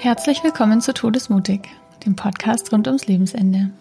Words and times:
Herzlich 0.00 0.44
willkommen 0.44 0.80
zu 0.80 0.94
Todesmutig, 0.94 1.68
dem 2.06 2.14
Podcast 2.14 2.72
rund 2.72 2.86
ums 2.86 3.08
Lebensende. 3.08 3.72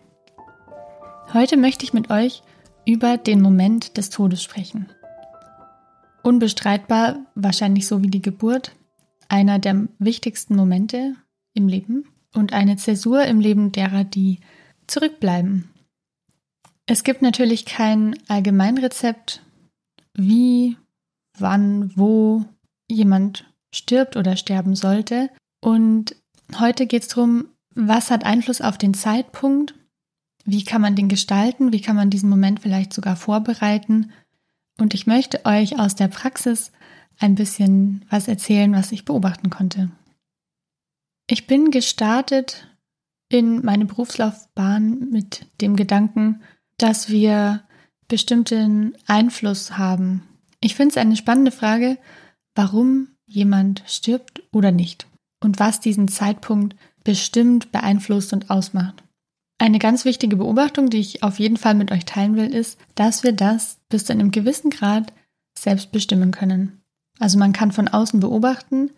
Heute 1.31 1.57
möchte 1.57 1.85
ich 1.85 1.93
mit 1.93 2.09
euch 2.09 2.41
über 2.87 3.17
den 3.17 3.39
Moment 3.39 3.97
des 3.97 4.09
Todes 4.09 4.41
sprechen. 4.41 4.89
Unbestreitbar, 6.23 7.19
wahrscheinlich 7.35 7.85
so 7.85 8.01
wie 8.01 8.09
die 8.09 8.23
Geburt, 8.23 8.75
einer 9.29 9.59
der 9.59 9.87
wichtigsten 9.99 10.55
Momente 10.55 11.13
im 11.53 11.67
Leben 11.67 12.05
und 12.33 12.51
eine 12.51 12.77
Zäsur 12.77 13.23
im 13.25 13.39
Leben 13.39 13.71
derer, 13.71 14.03
die 14.03 14.39
zurückbleiben. 14.87 15.69
Es 16.87 17.03
gibt 17.03 17.21
natürlich 17.21 17.65
kein 17.65 18.17
Allgemeinrezept, 18.27 19.43
wie, 20.15 20.77
wann, 21.37 21.91
wo 21.95 22.43
jemand 22.89 23.45
stirbt 23.71 24.17
oder 24.17 24.35
sterben 24.35 24.75
sollte. 24.75 25.29
Und 25.59 26.15
heute 26.59 26.87
geht 26.87 27.03
es 27.03 27.07
darum, 27.09 27.49
was 27.73 28.09
hat 28.09 28.25
Einfluss 28.25 28.61
auf 28.61 28.77
den 28.77 28.93
Zeitpunkt, 28.93 29.75
wie 30.45 30.63
kann 30.63 30.81
man 30.81 30.95
den 30.95 31.09
gestalten, 31.09 31.71
wie 31.71 31.81
kann 31.81 31.95
man 31.95 32.09
diesen 32.09 32.29
Moment 32.29 32.61
vielleicht 32.61 32.93
sogar 32.93 33.15
vorbereiten. 33.15 34.11
Und 34.79 34.93
ich 34.93 35.07
möchte 35.07 35.45
euch 35.45 35.79
aus 35.79 35.95
der 35.95 36.07
Praxis 36.07 36.71
ein 37.19 37.35
bisschen 37.35 38.05
was 38.09 38.27
erzählen, 38.27 38.73
was 38.73 38.91
ich 38.91 39.05
beobachten 39.05 39.49
konnte. 39.49 39.91
Ich 41.27 41.47
bin 41.47 41.71
gestartet 41.71 42.67
in 43.29 43.63
meine 43.65 43.85
Berufslaufbahn 43.85 45.09
mit 45.11 45.47
dem 45.59 45.75
Gedanken, 45.75 46.41
dass 46.77 47.09
wir 47.09 47.63
bestimmten 48.07 48.95
Einfluss 49.05 49.77
haben. 49.77 50.23
Ich 50.61 50.75
finde 50.75 50.91
es 50.91 50.97
eine 50.97 51.17
spannende 51.17 51.51
Frage, 51.51 51.97
warum 52.55 53.09
jemand 53.25 53.83
stirbt 53.85 54.41
oder 54.53 54.71
nicht 54.71 55.07
und 55.39 55.59
was 55.59 55.79
diesen 55.79 56.07
Zeitpunkt 56.07 56.75
bestimmt, 57.03 57.71
beeinflusst 57.71 58.33
und 58.33 58.49
ausmacht. 58.49 59.03
Eine 59.59 59.79
ganz 59.79 60.05
wichtige 60.05 60.35
Beobachtung, 60.35 60.89
die 60.89 60.99
ich 60.99 61.23
auf 61.23 61.39
jeden 61.39 61.57
Fall 61.57 61.73
mit 61.73 61.91
euch 61.91 62.05
teilen 62.05 62.35
will, 62.35 62.53
ist, 62.53 62.77
dass 62.95 63.23
wir 63.23 63.31
das 63.31 63.79
bis 63.89 64.05
zu 64.05 64.13
einem 64.13 64.31
gewissen 64.31 64.69
Grad 64.69 65.13
selbst 65.57 65.91
bestimmen 65.91 66.31
können. 66.31 66.81
Also 67.19 67.39
man 67.39 67.53
kann 67.53 67.71
von 67.71 67.87
außen 67.87 68.19
beobachten, 68.19 68.91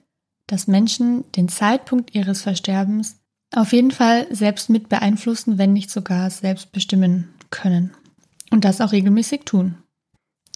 dass 0.47 0.67
Menschen 0.67 1.23
den 1.33 1.47
Zeitpunkt 1.47 2.13
ihres 2.13 2.41
Versterbens 2.41 3.19
auf 3.55 3.71
jeden 3.71 3.91
Fall 3.91 4.27
selbst 4.33 4.69
mit 4.69 4.89
beeinflussen, 4.89 5.57
wenn 5.57 5.73
nicht 5.73 5.89
sogar 5.89 6.29
selbst 6.29 6.71
bestimmen 6.71 7.29
können. 7.49 7.91
Und 8.51 8.65
das 8.65 8.81
auch 8.81 8.91
regelmäßig 8.91 9.41
tun. 9.45 9.75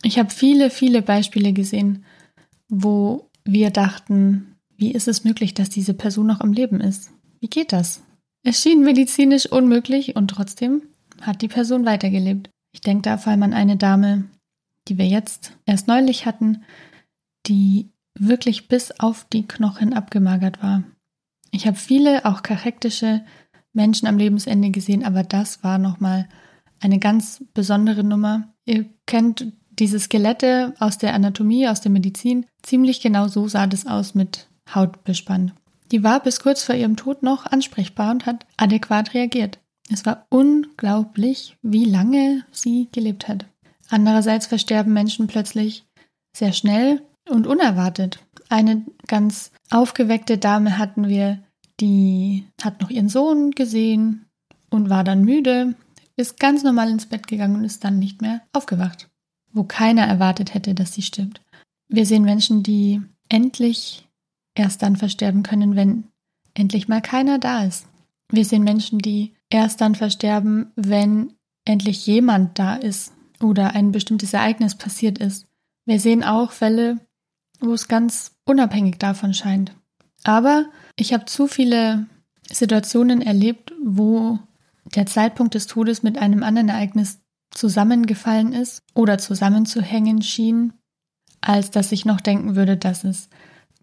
Ich 0.03 0.19
habe 0.19 0.29
viele, 0.29 0.69
viele 0.69 1.01
Beispiele 1.01 1.53
gesehen, 1.53 2.03
wo 2.67 3.29
wir 3.45 3.69
dachten, 3.71 4.52
wie 4.83 4.91
ist 4.91 5.07
es 5.07 5.23
möglich, 5.23 5.53
dass 5.53 5.69
diese 5.69 5.93
Person 5.93 6.27
noch 6.27 6.41
am 6.41 6.51
Leben 6.51 6.81
ist? 6.81 7.09
Wie 7.39 7.47
geht 7.47 7.71
das? 7.71 8.03
Es 8.43 8.61
schien 8.61 8.83
medizinisch 8.83 9.45
unmöglich 9.45 10.17
und 10.17 10.27
trotzdem 10.27 10.81
hat 11.21 11.41
die 11.41 11.47
Person 11.47 11.85
weitergelebt. 11.85 12.49
Ich 12.73 12.81
denke 12.81 13.03
da 13.03 13.17
vor 13.17 13.31
allem 13.31 13.43
an 13.43 13.53
eine 13.53 13.77
Dame, 13.77 14.25
die 14.89 14.97
wir 14.97 15.07
jetzt 15.07 15.53
erst 15.65 15.87
neulich 15.87 16.25
hatten, 16.25 16.65
die 17.47 17.91
wirklich 18.19 18.67
bis 18.67 18.91
auf 18.99 19.25
die 19.31 19.47
Knochen 19.47 19.93
abgemagert 19.93 20.61
war. 20.61 20.83
Ich 21.51 21.65
habe 21.65 21.77
viele 21.77 22.25
auch 22.25 22.43
charaktische 22.43 23.23
Menschen 23.71 24.05
am 24.05 24.17
Lebensende 24.17 24.69
gesehen, 24.71 25.05
aber 25.05 25.23
das 25.23 25.63
war 25.63 25.77
nochmal 25.77 26.27
eine 26.81 26.99
ganz 26.99 27.41
besondere 27.53 28.03
Nummer. 28.03 28.53
Ihr 28.65 28.83
kennt 29.05 29.53
diese 29.69 30.01
Skelette 30.01 30.73
aus 30.77 30.97
der 30.97 31.13
Anatomie, 31.13 31.69
aus 31.69 31.79
der 31.79 31.91
Medizin. 31.91 32.47
Ziemlich 32.63 32.99
genau 32.99 33.29
so 33.29 33.47
sah 33.47 33.65
das 33.65 33.87
aus 33.87 34.13
mit 34.13 34.49
Hautbespann. 34.73 35.51
Die 35.91 36.03
war 36.03 36.21
bis 36.21 36.39
kurz 36.39 36.63
vor 36.63 36.75
ihrem 36.75 36.95
Tod 36.95 37.23
noch 37.23 37.45
ansprechbar 37.45 38.11
und 38.11 38.25
hat 38.25 38.45
adäquat 38.57 39.13
reagiert. 39.13 39.59
Es 39.91 40.05
war 40.05 40.25
unglaublich, 40.29 41.57
wie 41.61 41.85
lange 41.85 42.45
sie 42.51 42.87
gelebt 42.91 43.27
hat. 43.27 43.45
Andererseits 43.89 44.47
versterben 44.47 44.93
Menschen 44.93 45.27
plötzlich 45.27 45.85
sehr 46.35 46.53
schnell 46.53 47.01
und 47.29 47.47
unerwartet. 47.47 48.19
Eine 48.49 48.85
ganz 49.07 49.51
aufgeweckte 49.69 50.37
Dame 50.37 50.77
hatten 50.77 51.07
wir, 51.07 51.43
die 51.79 52.45
hat 52.61 52.81
noch 52.81 52.89
ihren 52.89 53.09
Sohn 53.09 53.51
gesehen 53.51 54.25
und 54.69 54.89
war 54.89 55.03
dann 55.03 55.23
müde, 55.23 55.75
ist 56.15 56.39
ganz 56.39 56.63
normal 56.63 56.89
ins 56.89 57.07
Bett 57.07 57.27
gegangen 57.27 57.55
und 57.55 57.65
ist 57.65 57.83
dann 57.83 57.99
nicht 57.99 58.21
mehr 58.21 58.41
aufgewacht, 58.53 59.09
wo 59.51 59.63
keiner 59.63 60.05
erwartet 60.05 60.53
hätte, 60.53 60.73
dass 60.73 60.93
sie 60.93 61.01
stirbt. 61.01 61.41
Wir 61.87 62.05
sehen 62.05 62.23
Menschen, 62.23 62.63
die 62.63 63.01
endlich 63.29 64.07
erst 64.55 64.81
dann 64.81 64.95
versterben 64.95 65.43
können, 65.43 65.75
wenn 65.75 66.05
endlich 66.53 66.87
mal 66.87 67.01
keiner 67.01 67.39
da 67.39 67.63
ist. 67.63 67.87
Wir 68.29 68.45
sehen 68.45 68.63
Menschen, 68.63 68.99
die 68.99 69.33
erst 69.49 69.81
dann 69.81 69.95
versterben, 69.95 70.71
wenn 70.75 71.33
endlich 71.65 72.05
jemand 72.05 72.59
da 72.59 72.75
ist 72.75 73.13
oder 73.41 73.71
ein 73.75 73.91
bestimmtes 73.91 74.33
Ereignis 74.33 74.75
passiert 74.75 75.17
ist. 75.17 75.45
Wir 75.85 75.99
sehen 75.99 76.23
auch 76.23 76.51
Fälle, 76.51 76.99
wo 77.59 77.73
es 77.73 77.87
ganz 77.87 78.35
unabhängig 78.45 78.97
davon 78.99 79.33
scheint. 79.33 79.75
Aber 80.23 80.65
ich 80.95 81.13
habe 81.13 81.25
zu 81.25 81.47
viele 81.47 82.07
Situationen 82.49 83.21
erlebt, 83.21 83.73
wo 83.83 84.39
der 84.95 85.05
Zeitpunkt 85.05 85.55
des 85.55 85.67
Todes 85.67 86.03
mit 86.03 86.17
einem 86.17 86.43
anderen 86.43 86.69
Ereignis 86.69 87.19
zusammengefallen 87.51 88.53
ist 88.53 88.81
oder 88.93 89.17
zusammenzuhängen 89.17 90.21
schien, 90.21 90.73
als 91.41 91.71
dass 91.71 91.91
ich 91.91 92.05
noch 92.05 92.21
denken 92.21 92.55
würde, 92.55 92.77
dass 92.77 93.03
es 93.03 93.29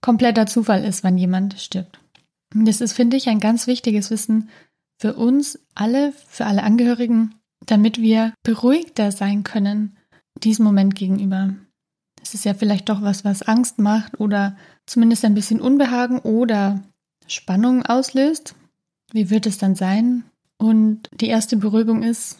kompletter 0.01 0.47
Zufall 0.47 0.85
ist, 0.85 1.05
wann 1.05 1.19
jemand 1.19 1.61
stirbt. 1.61 2.01
Das 2.55 2.81
ist, 2.81 2.93
finde 2.93 3.17
ich, 3.17 3.29
ein 3.29 3.41
ganz 3.41 3.67
wichtiges 3.67 4.11
Wissen 4.11 4.49
für 4.99 5.15
uns 5.15 5.59
alle, 5.75 6.13
für 6.29 6.47
alle 6.47 6.63
Angehörigen, 6.63 7.35
damit 7.67 8.01
wir 8.01 8.35
beruhigter 8.43 9.13
sein 9.13 9.45
können 9.45 9.97
diesem 10.43 10.65
Moment 10.65 10.95
gegenüber. 10.95 11.55
Es 12.23 12.35
ist 12.35 12.45
ja 12.45 12.55
vielleicht 12.55 12.89
doch 12.89 13.03
was, 13.03 13.25
was 13.25 13.43
Angst 13.43 13.79
macht 13.79 14.21
oder 14.21 14.57
zumindest 14.87 15.25
ein 15.25 15.35
bisschen 15.35 15.61
Unbehagen 15.61 16.19
oder 16.19 16.83
Spannung 17.27 17.85
auslöst. 17.85 18.55
Wie 19.13 19.31
wird 19.31 19.47
es 19.47 19.59
dann 19.59 19.75
sein? 19.75 20.25
Und 20.59 21.09
die 21.15 21.29
erste 21.29 21.57
Beruhigung 21.57 22.03
ist, 22.03 22.39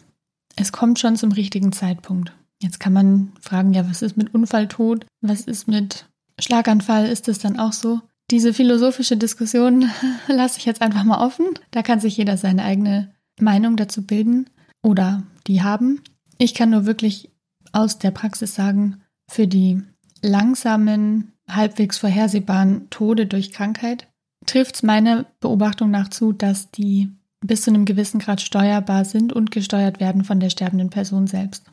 es 0.55 0.71
kommt 0.71 0.99
schon 0.99 1.15
zum 1.15 1.31
richtigen 1.31 1.71
Zeitpunkt. 1.71 2.33
Jetzt 2.61 2.79
kann 2.79 2.93
man 2.93 3.31
fragen, 3.41 3.73
ja, 3.73 3.89
was 3.89 4.03
ist 4.03 4.17
mit 4.17 4.33
Unfalltod? 4.35 5.05
Was 5.21 5.41
ist 5.41 5.67
mit 5.67 6.05
Schlaganfall? 6.41 7.07
Ist 7.07 7.27
es 7.27 7.39
dann 7.39 7.59
auch 7.59 7.73
so? 7.73 8.01
Diese 8.29 8.53
philosophische 8.53 9.17
Diskussion 9.17 9.89
lasse 10.27 10.59
ich 10.59 10.65
jetzt 10.65 10.81
einfach 10.81 11.03
mal 11.03 11.23
offen. 11.23 11.45
Da 11.71 11.81
kann 11.83 11.99
sich 11.99 12.17
jeder 12.17 12.37
seine 12.37 12.63
eigene 12.63 13.11
Meinung 13.39 13.77
dazu 13.77 14.05
bilden 14.05 14.49
oder 14.81 15.23
die 15.47 15.61
haben. 15.61 16.01
Ich 16.37 16.53
kann 16.53 16.69
nur 16.69 16.85
wirklich 16.85 17.29
aus 17.71 17.99
der 17.99 18.11
Praxis 18.11 18.55
sagen, 18.55 19.01
für 19.29 19.47
die 19.47 19.81
langsamen, 20.21 21.33
halbwegs 21.47 21.97
vorhersehbaren 21.97 22.89
Tode 22.89 23.25
durch 23.25 23.51
Krankheit 23.51 24.07
trifft 24.45 24.75
es 24.75 24.83
meiner 24.83 25.25
Beobachtung 25.39 25.91
nach 25.91 26.09
zu, 26.09 26.33
dass 26.33 26.71
die 26.71 27.11
bis 27.45 27.63
zu 27.63 27.71
einem 27.71 27.85
gewissen 27.85 28.19
Grad 28.19 28.41
steuerbar 28.41 29.05
sind 29.05 29.33
und 29.33 29.51
gesteuert 29.51 29.99
werden 29.99 30.23
von 30.23 30.39
der 30.39 30.49
sterbenden 30.49 30.89
Person 30.89 31.27
selbst. 31.27 31.65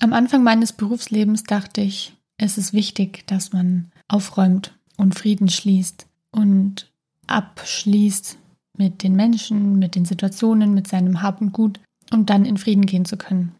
Am 0.00 0.12
Anfang 0.12 0.42
meines 0.42 0.72
Berufslebens 0.72 1.44
dachte 1.44 1.80
ich, 1.80 2.14
es 2.38 2.58
ist 2.58 2.74
wichtig, 2.74 3.26
dass 3.26 3.52
man 3.52 3.90
aufräumt 4.08 4.78
und 4.96 5.14
Frieden 5.14 5.48
schließt 5.48 6.06
und 6.30 6.90
abschließt 7.26 8.38
mit 8.78 9.02
den 9.02 9.16
Menschen, 9.16 9.78
mit 9.78 9.94
den 9.94 10.04
Situationen, 10.04 10.74
mit 10.74 10.86
seinem 10.86 11.22
Hab 11.22 11.40
und 11.40 11.52
Gut, 11.52 11.80
um 12.12 12.26
dann 12.26 12.44
in 12.44 12.58
Frieden 12.58 12.86
gehen 12.86 13.04
zu 13.04 13.16
können. 13.16 13.54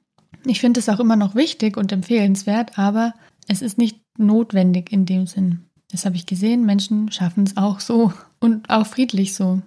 Ich 0.44 0.60
finde 0.60 0.80
es 0.80 0.88
auch 0.88 1.00
immer 1.00 1.16
noch 1.16 1.34
wichtig 1.34 1.76
und 1.76 1.90
empfehlenswert, 1.90 2.78
aber 2.78 3.14
es 3.48 3.62
ist 3.62 3.78
nicht 3.78 4.00
notwendig 4.18 4.92
in 4.92 5.06
dem 5.06 5.26
Sinn. 5.26 5.64
Das 5.90 6.04
habe 6.04 6.16
ich 6.16 6.26
gesehen, 6.26 6.64
Menschen 6.64 7.10
schaffen 7.10 7.44
es 7.44 7.56
auch 7.56 7.80
so 7.80 8.12
und 8.40 8.70
auch 8.70 8.86
friedlich 8.86 9.34
so. 9.34 9.62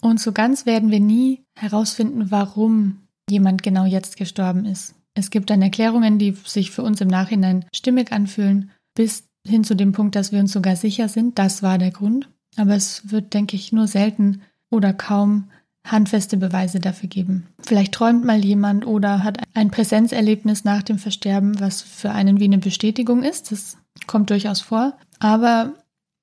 Und 0.00 0.20
so 0.20 0.32
ganz 0.32 0.66
werden 0.66 0.90
wir 0.90 1.00
nie 1.00 1.42
herausfinden, 1.56 2.30
warum 2.30 2.98
jemand 3.30 3.62
genau 3.62 3.84
jetzt 3.84 4.16
gestorben 4.16 4.64
ist. 4.64 4.94
Es 5.14 5.30
gibt 5.30 5.50
dann 5.50 5.62
Erklärungen, 5.62 6.18
die 6.18 6.32
sich 6.44 6.70
für 6.70 6.82
uns 6.82 7.00
im 7.00 7.08
Nachhinein 7.08 7.64
stimmig 7.72 8.12
anfühlen, 8.12 8.70
bis 8.94 9.24
hin 9.46 9.64
zu 9.64 9.74
dem 9.74 9.92
Punkt, 9.92 10.16
dass 10.16 10.32
wir 10.32 10.40
uns 10.40 10.52
sogar 10.52 10.76
sicher 10.76 11.08
sind, 11.08 11.38
das 11.38 11.62
war 11.62 11.78
der 11.78 11.90
Grund. 11.90 12.28
Aber 12.56 12.74
es 12.74 13.10
wird, 13.10 13.34
denke 13.34 13.56
ich, 13.56 13.72
nur 13.72 13.86
selten 13.86 14.42
oder 14.70 14.92
kaum 14.92 15.44
handfeste 15.84 16.36
Beweise 16.36 16.80
dafür 16.80 17.08
geben. 17.08 17.48
Vielleicht 17.60 17.92
träumt 17.92 18.24
mal 18.24 18.44
jemand 18.44 18.86
oder 18.86 19.24
hat 19.24 19.38
ein 19.54 19.70
Präsenzerlebnis 19.70 20.64
nach 20.64 20.82
dem 20.82 20.98
Versterben, 20.98 21.58
was 21.60 21.82
für 21.82 22.12
einen 22.12 22.38
wie 22.40 22.44
eine 22.44 22.58
Bestätigung 22.58 23.22
ist. 23.22 23.50
Das 23.50 23.76
kommt 24.06 24.30
durchaus 24.30 24.60
vor. 24.60 24.96
Aber 25.18 25.72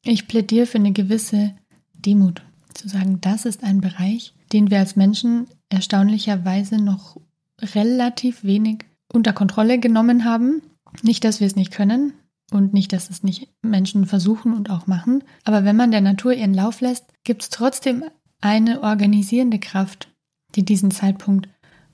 ich 0.03 0.27
plädiere 0.27 0.65
für 0.65 0.77
eine 0.77 0.93
gewisse 0.93 1.53
Demut. 1.93 2.41
Zu 2.73 2.87
sagen, 2.87 3.19
das 3.21 3.45
ist 3.45 3.63
ein 3.63 3.81
Bereich, 3.81 4.33
den 4.53 4.69
wir 4.69 4.79
als 4.79 4.95
Menschen 4.95 5.47
erstaunlicherweise 5.69 6.77
noch 6.77 7.17
relativ 7.61 8.43
wenig 8.43 8.85
unter 9.11 9.33
Kontrolle 9.33 9.79
genommen 9.79 10.23
haben. 10.23 10.61
Nicht, 11.01 11.23
dass 11.23 11.39
wir 11.39 11.47
es 11.47 11.55
nicht 11.55 11.71
können, 11.71 12.13
Und 12.51 12.73
nicht, 12.73 12.93
dass 12.93 13.09
es 13.09 13.23
nicht 13.23 13.49
Menschen 13.61 14.05
versuchen 14.05 14.53
und 14.53 14.69
auch 14.69 14.87
machen. 14.87 15.23
Aber 15.43 15.63
wenn 15.63 15.75
man 15.75 15.91
der 15.91 16.01
Natur 16.01 16.33
ihren 16.33 16.53
Lauf 16.53 16.81
lässt, 16.81 17.05
gibt 17.23 17.43
es 17.43 17.49
trotzdem 17.49 18.03
eine 18.41 18.81
organisierende 18.81 19.59
Kraft, 19.59 20.11
die 20.55 20.65
diesen 20.65 20.91
Zeitpunkt 20.91 21.49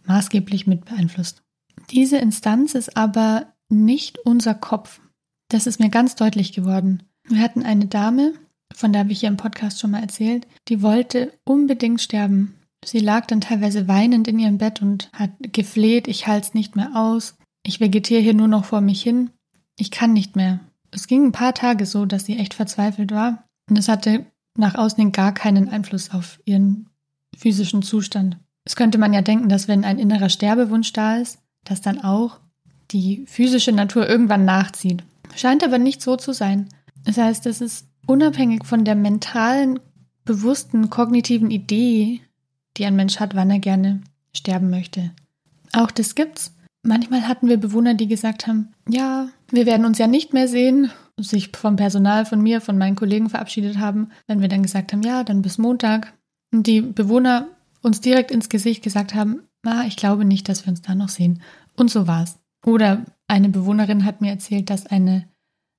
maßgeblich 0.05 0.67
mit 0.67 0.85
beeinflusst. 0.85 1.43
Diese 1.91 2.17
Instanz 2.17 2.75
ist 2.75 2.95
aber 2.95 3.53
nicht 3.69 4.19
unser 4.19 4.53
Kopf. 4.53 5.01
Das 5.49 5.67
ist 5.67 5.79
mir 5.79 5.89
ganz 5.89 6.15
deutlich 6.15 6.53
geworden. 6.53 7.03
Wir 7.27 7.41
hatten 7.41 7.63
eine 7.63 7.87
Dame, 7.87 8.33
von 8.73 8.93
der 8.93 9.01
habe 9.01 9.11
ich 9.11 9.19
hier 9.19 9.29
im 9.29 9.37
Podcast 9.37 9.79
schon 9.79 9.91
mal 9.91 10.01
erzählt, 10.01 10.47
die 10.67 10.81
wollte 10.81 11.33
unbedingt 11.43 12.01
sterben. 12.01 12.55
Sie 12.83 12.99
lag 12.99 13.25
dann 13.25 13.41
teilweise 13.41 13.87
weinend 13.87 14.27
in 14.27 14.39
ihrem 14.39 14.57
Bett 14.57 14.81
und 14.81 15.09
hat 15.13 15.31
gefleht, 15.39 16.07
ich 16.07 16.27
halte 16.27 16.47
es 16.47 16.53
nicht 16.53 16.75
mehr 16.75 16.91
aus, 16.95 17.35
ich 17.65 17.79
vegetiere 17.79 18.21
hier 18.21 18.35
nur 18.35 18.47
noch 18.47 18.65
vor 18.65 18.81
mich 18.81 19.01
hin, 19.01 19.31
ich 19.77 19.91
kann 19.91 20.13
nicht 20.13 20.35
mehr. 20.35 20.59
Es 20.91 21.07
ging 21.07 21.25
ein 21.25 21.31
paar 21.31 21.53
Tage 21.53 21.85
so, 21.85 22.05
dass 22.05 22.25
sie 22.25 22.37
echt 22.37 22.53
verzweifelt 22.53 23.11
war 23.11 23.43
und 23.69 23.77
es 23.77 23.87
hatte 23.87 24.25
nach 24.57 24.75
außen 24.75 24.97
hin 24.97 25.11
gar 25.11 25.33
keinen 25.33 25.69
Einfluss 25.69 26.11
auf 26.11 26.39
ihren 26.45 26.89
physischen 27.37 27.81
Zustand. 27.81 28.37
Es 28.63 28.75
könnte 28.75 28.97
man 28.97 29.13
ja 29.13 29.21
denken, 29.21 29.49
dass 29.49 29.67
wenn 29.67 29.83
ein 29.83 29.99
innerer 29.99 30.29
Sterbewunsch 30.29 30.93
da 30.93 31.17
ist, 31.17 31.39
dass 31.63 31.81
dann 31.81 32.03
auch 32.03 32.39
die 32.91 33.25
physische 33.27 33.71
Natur 33.71 34.07
irgendwann 34.07 34.45
nachzieht. 34.45 35.03
Scheint 35.35 35.63
aber 35.63 35.77
nicht 35.77 36.01
so 36.01 36.15
zu 36.15 36.33
sein. 36.33 36.69
Das 37.03 37.17
heißt, 37.17 37.45
es 37.45 37.61
ist 37.61 37.87
unabhängig 38.07 38.65
von 38.65 38.85
der 38.85 38.95
mentalen, 38.95 39.79
bewussten, 40.23 40.89
kognitiven 40.89 41.51
Idee, 41.51 42.21
die 42.77 42.85
ein 42.85 42.95
Mensch 42.95 43.19
hat, 43.19 43.35
wann 43.35 43.51
er 43.51 43.59
gerne 43.59 44.01
sterben 44.33 44.69
möchte. 44.69 45.11
Auch 45.73 45.91
das 45.91 46.15
gibt's. 46.15 46.53
Manchmal 46.83 47.27
hatten 47.27 47.47
wir 47.47 47.57
Bewohner, 47.57 47.95
die 47.95 48.07
gesagt 48.07 48.47
haben, 48.47 48.73
ja, 48.87 49.29
wir 49.51 49.65
werden 49.65 49.85
uns 49.85 49.97
ja 49.97 50.07
nicht 50.07 50.33
mehr 50.33 50.47
sehen, 50.47 50.91
sich 51.19 51.49
vom 51.49 51.75
Personal, 51.75 52.25
von 52.25 52.41
mir, 52.41 52.61
von 52.61 52.77
meinen 52.77 52.95
Kollegen 52.95 53.29
verabschiedet 53.29 53.77
haben. 53.77 54.09
Wenn 54.27 54.41
wir 54.41 54.47
dann 54.47 54.63
gesagt 54.63 54.91
haben, 54.91 55.01
ja, 55.01 55.23
dann 55.23 55.41
bis 55.41 55.57
Montag. 55.57 56.13
Und 56.51 56.67
die 56.67 56.81
Bewohner 56.81 57.47
uns 57.81 58.01
direkt 58.01 58.31
ins 58.31 58.49
Gesicht 58.49 58.83
gesagt 58.83 59.15
haben, 59.15 59.41
ah, 59.63 59.83
ich 59.87 59.95
glaube 59.95 60.25
nicht, 60.25 60.49
dass 60.49 60.65
wir 60.65 60.71
uns 60.71 60.81
da 60.81 60.95
noch 60.95 61.09
sehen. 61.09 61.41
Und 61.75 61.91
so 61.91 62.07
war's. 62.07 62.37
Oder 62.65 63.05
eine 63.27 63.49
Bewohnerin 63.49 64.05
hat 64.05 64.21
mir 64.21 64.31
erzählt, 64.31 64.69
dass 64.69 64.87
eine 64.87 65.27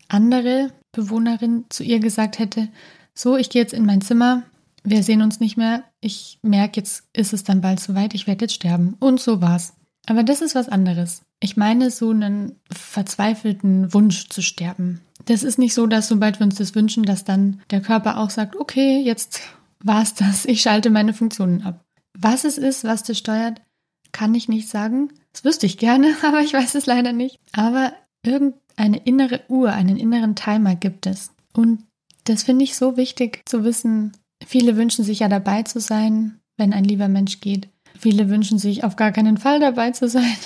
andere 0.09 0.73
Bewohnerin 0.93 1.65
zu 1.69 1.83
ihr 1.83 1.99
gesagt 1.99 2.39
hätte, 2.39 2.69
so, 3.15 3.37
ich 3.37 3.51
gehe 3.51 3.63
jetzt 3.63 3.75
in 3.75 3.87
mein 3.87 4.03
Zimmer, 4.03 4.43
wir 4.85 5.03
sehen 5.03 5.23
uns 5.23 5.41
nicht 5.41 5.57
mehr, 5.57 5.83
ich 6.01 6.39
merke, 6.43 6.81
jetzt 6.81 7.05
ist 7.13 7.33
es 7.33 7.43
dann 7.43 7.61
bald 7.61 7.81
soweit, 7.81 8.15
ich 8.15 8.27
werde 8.27 8.45
jetzt 8.45 8.55
sterben. 8.55 8.95
Und 9.01 9.21
so 9.21 9.41
war's. 9.41 9.75
Aber 10.07 10.23
das 10.23 10.43
ist 10.43 10.55
was 10.55 10.69
anderes. 10.69 11.23
Ich 11.41 11.56
meine 11.56 11.91
so 11.91 12.11
einen 12.11 12.59
verzweifelten 12.71 13.93
Wunsch 13.93 14.29
zu 14.29 14.43
sterben. 14.43 15.03
Das 15.27 15.43
ist 15.43 15.59
nicht 15.59 15.75
so, 15.75 15.87
dass 15.87 16.09
sobald 16.09 16.41
wir 16.41 16.47
uns 16.47 16.56
das 16.56 16.75
wünschen, 16.75 17.05
dass 17.05 17.25
dann 17.25 17.61
der 17.71 17.81
Körper 17.81 18.19
auch 18.19 18.31
sagt, 18.31 18.56
okay, 18.56 19.00
jetzt 19.00 19.41
war's 19.81 20.15
das, 20.15 20.44
ich 20.44 20.62
schalte 20.62 20.91
meine 20.91 21.15
Funktionen 21.15 21.62
ab. 21.62 21.85
Was 22.19 22.44
es 22.44 22.59
ist, 22.59 22.85
was 22.85 23.03
das 23.03 23.19
steuert, 23.19 23.61
kann 24.12 24.35
ich 24.35 24.49
nicht 24.49 24.69
sagen. 24.69 25.12
Das 25.33 25.44
wüsste 25.44 25.67
ich 25.67 25.79
gerne, 25.79 26.15
aber 26.27 26.41
ich 26.41 26.55
weiß 26.55 26.75
es 26.75 26.87
leider 26.87 27.12
nicht. 27.12 27.39
Aber 27.53 27.93
irgendeine 28.25 28.99
innere 28.99 29.43
Uhr, 29.49 29.73
einen 29.73 29.97
inneren 29.97 30.35
Timer 30.35 30.75
gibt 30.75 31.06
es. 31.06 31.32
Und 31.53 31.85
das 32.25 32.43
finde 32.43 32.65
ich 32.65 32.77
so 32.77 32.97
wichtig 32.97 33.43
zu 33.47 33.62
wissen. 33.65 34.12
Viele 34.44 34.77
wünschen 34.77 35.05
sich 35.05 35.21
ja 35.21 35.29
dabei 35.29 35.62
zu 35.62 35.81
sein, 35.81 36.41
wenn 36.56 36.73
ein 36.73 36.85
lieber 36.85 37.09
Mensch 37.09 37.41
geht. 37.41 37.69
Viele 37.99 38.29
wünschen 38.29 38.59
sich 38.59 38.85
auf 38.85 38.97
gar 38.97 39.12
keinen 39.12 39.39
Fall 39.39 39.61
dabei 39.61 39.91
zu 39.91 40.09
sein. 40.09 40.37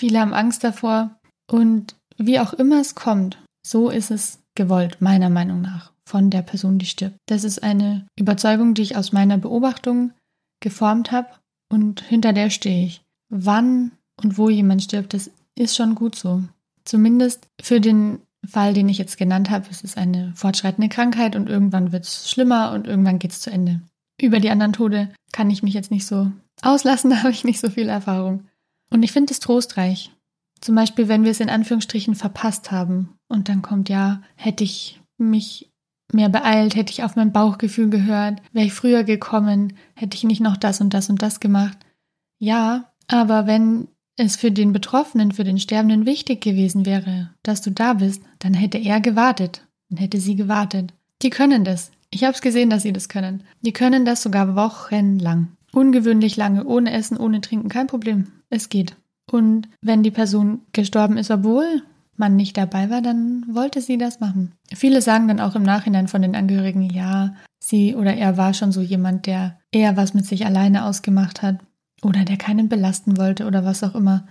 Viele 0.00 0.18
haben 0.18 0.32
Angst 0.32 0.64
davor. 0.64 1.10
Und 1.46 1.94
wie 2.16 2.40
auch 2.40 2.54
immer 2.54 2.80
es 2.80 2.94
kommt, 2.94 3.36
so 3.62 3.90
ist 3.90 4.10
es 4.10 4.38
gewollt, 4.54 5.02
meiner 5.02 5.28
Meinung 5.28 5.60
nach, 5.60 5.92
von 6.06 6.30
der 6.30 6.40
Person, 6.40 6.78
die 6.78 6.86
stirbt. 6.86 7.18
Das 7.26 7.44
ist 7.44 7.62
eine 7.62 8.06
Überzeugung, 8.18 8.72
die 8.72 8.80
ich 8.80 8.96
aus 8.96 9.12
meiner 9.12 9.36
Beobachtung 9.36 10.12
geformt 10.60 11.12
habe 11.12 11.28
und 11.70 12.00
hinter 12.00 12.32
der 12.32 12.48
stehe 12.48 12.86
ich. 12.86 13.02
Wann 13.28 13.92
und 14.16 14.38
wo 14.38 14.48
jemand 14.48 14.82
stirbt, 14.82 15.12
das 15.12 15.30
ist 15.54 15.76
schon 15.76 15.94
gut 15.94 16.14
so. 16.14 16.44
Zumindest 16.86 17.46
für 17.60 17.82
den 17.82 18.20
Fall, 18.48 18.72
den 18.72 18.88
ich 18.88 18.96
jetzt 18.96 19.18
genannt 19.18 19.50
habe, 19.50 19.66
es 19.70 19.82
ist 19.82 19.98
eine 19.98 20.32
fortschreitende 20.34 20.88
Krankheit 20.88 21.36
und 21.36 21.50
irgendwann 21.50 21.92
wird 21.92 22.06
es 22.06 22.30
schlimmer 22.30 22.72
und 22.72 22.86
irgendwann 22.86 23.18
geht 23.18 23.32
es 23.32 23.42
zu 23.42 23.50
Ende. 23.50 23.82
Über 24.18 24.40
die 24.40 24.48
anderen 24.48 24.72
Tode 24.72 25.10
kann 25.32 25.50
ich 25.50 25.62
mich 25.62 25.74
jetzt 25.74 25.90
nicht 25.90 26.06
so 26.06 26.32
auslassen, 26.62 27.10
da 27.10 27.18
habe 27.18 27.32
ich 27.32 27.44
nicht 27.44 27.60
so 27.60 27.68
viel 27.68 27.90
Erfahrung. 27.90 28.44
Und 28.90 29.02
ich 29.02 29.12
finde 29.12 29.32
es 29.32 29.40
trostreich. 29.40 30.12
Zum 30.60 30.74
Beispiel, 30.74 31.08
wenn 31.08 31.24
wir 31.24 31.30
es 31.30 31.40
in 31.40 31.48
Anführungsstrichen 31.48 32.14
verpasst 32.14 32.70
haben 32.70 33.16
und 33.28 33.48
dann 33.48 33.62
kommt 33.62 33.88
ja, 33.88 34.22
hätte 34.36 34.64
ich 34.64 35.00
mich 35.16 35.70
mehr 36.12 36.28
beeilt, 36.28 36.74
hätte 36.74 36.92
ich 36.92 37.02
auf 37.02 37.16
mein 37.16 37.32
Bauchgefühl 37.32 37.88
gehört, 37.88 38.42
wäre 38.52 38.66
ich 38.66 38.72
früher 38.72 39.04
gekommen, 39.04 39.74
hätte 39.94 40.16
ich 40.16 40.24
nicht 40.24 40.40
noch 40.40 40.56
das 40.56 40.80
und 40.80 40.92
das 40.92 41.08
und 41.08 41.22
das 41.22 41.40
gemacht. 41.40 41.78
Ja, 42.38 42.92
aber 43.06 43.46
wenn 43.46 43.88
es 44.16 44.36
für 44.36 44.50
den 44.50 44.72
Betroffenen, 44.72 45.32
für 45.32 45.44
den 45.44 45.58
Sterbenden 45.58 46.04
wichtig 46.04 46.42
gewesen 46.42 46.84
wäre, 46.84 47.30
dass 47.42 47.62
du 47.62 47.70
da 47.70 47.94
bist, 47.94 48.22
dann 48.38 48.54
hätte 48.54 48.78
er 48.78 49.00
gewartet, 49.00 49.66
dann 49.88 49.98
hätte 49.98 50.20
sie 50.20 50.36
gewartet. 50.36 50.92
Die 51.22 51.30
können 51.30 51.64
das. 51.64 51.90
Ich 52.10 52.24
habe 52.24 52.34
es 52.34 52.42
gesehen, 52.42 52.70
dass 52.70 52.82
sie 52.82 52.92
das 52.92 53.08
können. 53.08 53.44
Die 53.62 53.72
können 53.72 54.04
das 54.04 54.22
sogar 54.22 54.56
wochenlang. 54.56 55.52
Ungewöhnlich 55.72 56.36
lange, 56.36 56.64
ohne 56.64 56.92
Essen, 56.92 57.16
ohne 57.16 57.40
Trinken, 57.40 57.68
kein 57.68 57.86
Problem. 57.86 58.26
Es 58.50 58.68
geht. 58.68 58.96
Und 59.30 59.68
wenn 59.80 60.02
die 60.02 60.10
Person 60.10 60.60
gestorben 60.72 61.16
ist, 61.16 61.30
obwohl 61.30 61.82
man 62.16 62.36
nicht 62.36 62.56
dabei 62.56 62.90
war, 62.90 63.00
dann 63.00 63.44
wollte 63.48 63.80
sie 63.80 63.96
das 63.96 64.20
machen. 64.20 64.52
Viele 64.74 65.00
sagen 65.00 65.28
dann 65.28 65.40
auch 65.40 65.56
im 65.56 65.62
Nachhinein 65.62 66.08
von 66.08 66.20
den 66.20 66.36
Angehörigen, 66.36 66.82
ja, 66.90 67.34
sie 67.58 67.94
oder 67.94 68.14
er 68.14 68.36
war 68.36 68.52
schon 68.52 68.72
so 68.72 68.80
jemand, 68.80 69.26
der 69.26 69.58
eher 69.72 69.96
was 69.96 70.14
mit 70.14 70.26
sich 70.26 70.44
alleine 70.44 70.84
ausgemacht 70.84 71.42
hat 71.42 71.58
oder 72.02 72.24
der 72.24 72.36
keinen 72.36 72.68
belasten 72.68 73.16
wollte 73.16 73.46
oder 73.46 73.64
was 73.64 73.82
auch 73.82 73.94
immer 73.94 74.26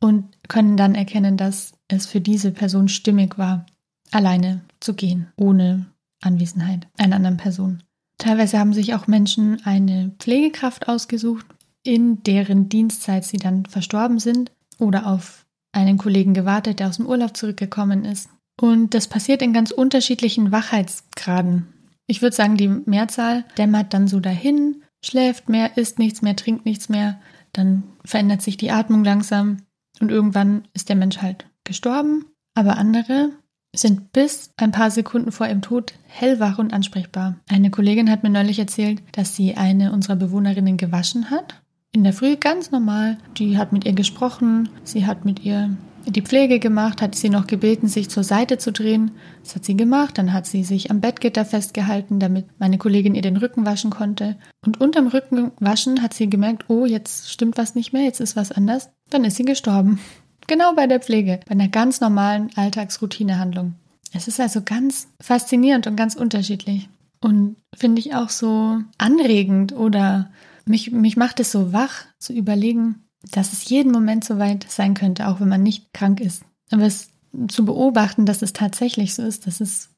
und 0.00 0.24
können 0.48 0.76
dann 0.76 0.94
erkennen, 0.94 1.36
dass 1.36 1.72
es 1.88 2.06
für 2.06 2.20
diese 2.20 2.50
Person 2.50 2.88
stimmig 2.88 3.38
war, 3.38 3.66
alleine 4.10 4.60
zu 4.80 4.94
gehen, 4.94 5.28
ohne 5.36 5.86
Anwesenheit 6.22 6.86
einer 6.98 7.16
anderen 7.16 7.36
Person. 7.36 7.82
Teilweise 8.18 8.58
haben 8.58 8.72
sich 8.72 8.94
auch 8.94 9.06
Menschen 9.06 9.60
eine 9.64 10.12
Pflegekraft 10.18 10.88
ausgesucht, 10.88 11.46
in 11.84 12.22
deren 12.22 12.68
Dienstzeit 12.68 13.24
sie 13.24 13.36
dann 13.36 13.66
verstorben 13.66 14.18
sind 14.18 14.50
oder 14.78 15.06
auf 15.06 15.44
einen 15.72 15.98
Kollegen 15.98 16.34
gewartet, 16.34 16.80
der 16.80 16.88
aus 16.88 16.96
dem 16.96 17.06
Urlaub 17.06 17.36
zurückgekommen 17.36 18.04
ist. 18.04 18.28
Und 18.60 18.94
das 18.94 19.08
passiert 19.08 19.42
in 19.42 19.52
ganz 19.52 19.70
unterschiedlichen 19.70 20.52
Wachheitsgraden. 20.52 21.66
Ich 22.06 22.22
würde 22.22 22.36
sagen, 22.36 22.56
die 22.56 22.68
Mehrzahl 22.68 23.44
dämmert 23.58 23.94
dann 23.94 24.08
so 24.08 24.20
dahin, 24.20 24.82
schläft 25.04 25.48
mehr, 25.48 25.76
isst 25.76 25.98
nichts 25.98 26.22
mehr, 26.22 26.36
trinkt 26.36 26.64
nichts 26.64 26.88
mehr, 26.88 27.20
dann 27.52 27.84
verändert 28.04 28.42
sich 28.42 28.56
die 28.56 28.70
Atmung 28.70 29.04
langsam 29.04 29.58
und 30.00 30.10
irgendwann 30.10 30.64
ist 30.74 30.88
der 30.88 30.96
Mensch 30.96 31.18
halt 31.18 31.46
gestorben. 31.64 32.26
Aber 32.54 32.76
andere 32.76 33.30
sind 33.74 34.12
bis 34.12 34.50
ein 34.56 34.70
paar 34.70 34.90
Sekunden 34.90 35.32
vor 35.32 35.46
ihrem 35.48 35.62
Tod 35.62 35.94
hellwach 36.06 36.58
und 36.58 36.72
ansprechbar. 36.72 37.40
Eine 37.48 37.70
Kollegin 37.70 38.10
hat 38.10 38.22
mir 38.22 38.30
neulich 38.30 38.58
erzählt, 38.58 39.02
dass 39.12 39.34
sie 39.34 39.56
eine 39.56 39.92
unserer 39.92 40.16
Bewohnerinnen 40.16 40.76
gewaschen 40.76 41.30
hat. 41.30 41.63
In 41.94 42.02
der 42.02 42.12
Früh 42.12 42.34
ganz 42.34 42.72
normal. 42.72 43.18
Die 43.38 43.56
hat 43.56 43.72
mit 43.72 43.84
ihr 43.84 43.92
gesprochen, 43.92 44.68
sie 44.82 45.06
hat 45.06 45.24
mit 45.24 45.44
ihr 45.44 45.76
die 46.06 46.22
Pflege 46.22 46.58
gemacht, 46.58 47.00
hat 47.00 47.14
sie 47.14 47.30
noch 47.30 47.46
gebeten, 47.46 47.86
sich 47.86 48.10
zur 48.10 48.24
Seite 48.24 48.58
zu 48.58 48.72
drehen. 48.72 49.12
Das 49.44 49.54
hat 49.54 49.64
sie 49.64 49.76
gemacht. 49.76 50.18
Dann 50.18 50.32
hat 50.32 50.44
sie 50.44 50.64
sich 50.64 50.90
am 50.90 51.00
Bettgitter 51.00 51.44
festgehalten, 51.44 52.18
damit 52.18 52.46
meine 52.58 52.78
Kollegin 52.78 53.14
ihr 53.14 53.22
den 53.22 53.36
Rücken 53.36 53.64
waschen 53.64 53.90
konnte. 53.90 54.36
Und 54.66 54.80
unterm 54.80 55.06
Rücken 55.06 55.52
waschen 55.60 56.02
hat 56.02 56.14
sie 56.14 56.28
gemerkt, 56.28 56.64
oh, 56.68 56.84
jetzt 56.84 57.30
stimmt 57.30 57.58
was 57.58 57.76
nicht 57.76 57.92
mehr, 57.92 58.02
jetzt 58.02 58.20
ist 58.20 58.34
was 58.34 58.50
anders. 58.50 58.90
Dann 59.10 59.24
ist 59.24 59.36
sie 59.36 59.44
gestorben. 59.44 60.00
Genau 60.46 60.74
bei 60.74 60.86
der 60.86 61.00
Pflege, 61.00 61.40
bei 61.46 61.52
einer 61.52 61.68
ganz 61.68 62.02
normalen 62.02 62.50
Alltagsroutinehandlung. 62.54 63.76
Es 64.12 64.28
ist 64.28 64.38
also 64.38 64.60
ganz 64.60 65.08
faszinierend 65.18 65.86
und 65.86 65.96
ganz 65.96 66.16
unterschiedlich. 66.16 66.90
Und 67.22 67.56
finde 67.74 68.00
ich 68.00 68.14
auch 68.14 68.28
so 68.28 68.80
anregend 68.98 69.72
oder 69.72 70.28
mich, 70.66 70.90
mich 70.90 71.16
macht 71.16 71.40
es 71.40 71.52
so 71.52 71.72
wach 71.72 72.04
zu 72.18 72.32
überlegen, 72.32 73.04
dass 73.30 73.52
es 73.52 73.68
jeden 73.68 73.92
Moment 73.92 74.24
so 74.24 74.38
weit 74.38 74.66
sein 74.68 74.94
könnte, 74.94 75.28
auch 75.28 75.40
wenn 75.40 75.48
man 75.48 75.62
nicht 75.62 75.92
krank 75.92 76.20
ist. 76.20 76.44
Aber 76.70 76.84
es 76.84 77.08
zu 77.48 77.64
beobachten, 77.64 78.26
dass 78.26 78.42
es 78.42 78.52
tatsächlich 78.52 79.14
so 79.14 79.22
ist, 79.22 79.46
das 79.46 79.60
ist 79.60 79.90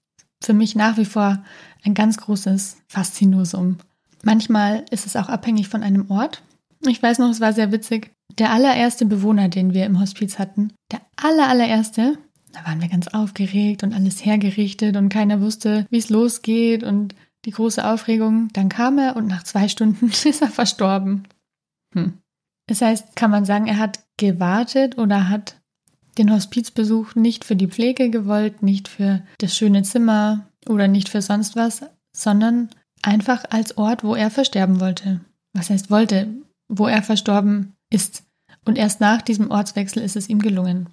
für 0.43 0.55
mich 0.55 0.75
nach 0.75 0.97
wie 0.97 1.05
vor 1.05 1.43
ein 1.85 1.95
ganz 1.95 2.17
großes 2.19 2.79
Faszinosum. 2.89 3.79
Manchmal 4.23 4.85
ist 4.91 5.07
es 5.07 5.17
auch 5.17 5.29
abhängig 5.29 5.69
von 5.69 5.83
einem 5.83 6.11
Ort. 6.11 6.43
Ich 6.87 7.03
weiß 7.03 7.19
noch, 7.19 7.31
es 7.31 7.41
war 7.41 7.53
sehr 7.53 7.73
witzig. 7.73 8.11
Der 8.39 8.51
allererste 8.51 9.07
Bewohner, 9.07 9.49
den 9.49 9.73
wir 9.73 9.87
im 9.87 10.01
Hospiz 10.01 10.39
hatten, 10.39 10.73
der 10.93 11.01
aller, 11.17 11.49
allererste, 11.49 12.19
da 12.53 12.69
waren 12.69 12.81
wir 12.81 12.89
ganz 12.89 13.09
aufgeregt 13.09 13.83
und 13.83 13.95
alles 13.95 14.25
hergerichtet 14.25 14.97
und 14.97 15.09
keiner 15.09 15.41
wusste, 15.41 15.87
wie 15.91 15.99
es 15.99 16.11
losgeht 16.11 16.83
und 16.83 17.15
die 17.47 17.53
große 17.53 17.89
Aufregung. 17.89 18.49
Dann 18.53 18.69
kam 18.69 18.99
er 18.99 19.17
und 19.17 19.27
nach 19.27 19.45
zwei 19.45 19.69
Stunden 19.69 20.09
ist 20.25 20.43
er 20.43 20.49
verstorben. 20.49 21.27
Hm. 21.95 22.19
Das 22.67 22.83
heißt, 22.83 23.17
kann 23.17 23.31
man 23.31 23.45
sagen, 23.45 23.69
er 23.69 23.79
hat 23.79 24.01
gewartet 24.19 24.99
oder 24.99 25.29
hat 25.29 25.61
den 26.19 26.33
Hospizbesuch 26.33 27.15
nicht 27.15 27.45
für 27.45 27.57
die 27.57 27.69
Pflege 27.69 28.11
gewollt, 28.11 28.63
nicht 28.63 28.89
für 28.89 29.23
das 29.39 29.57
schöne 29.57 29.83
Zimmer 29.83 30.49
oder 30.69 30.89
nicht 30.89 31.09
für 31.09 31.23
sonst 31.23 31.57
was, 31.57 31.83
sondern 32.15 32.71
einfach 33.03 33.45
als 33.51 33.79
Ort, 33.79 34.03
wo 34.03 34.15
er 34.15 34.31
versterben 34.31 34.81
wollte. 34.81 35.21
Was 35.53 35.71
heißt 35.71 35.91
wollte? 35.91 36.29
Wo 36.69 36.87
er 36.89 37.03
verstorben 37.03 37.75
ist. 37.91 38.25
Und 38.65 38.77
erst 38.77 39.01
nach 39.01 39.23
diesem 39.23 39.51
Ortswechsel 39.51 40.03
ist 40.03 40.17
es 40.17 40.29
ihm 40.29 40.41
gelungen. 40.41 40.89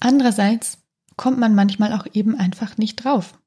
Andererseits 0.00 0.78
kommt 1.16 1.38
man 1.38 1.54
manchmal 1.54 1.92
auch 1.92 2.06
eben 2.14 2.36
einfach 2.36 2.78
nicht 2.78 3.04
drauf. 3.04 3.38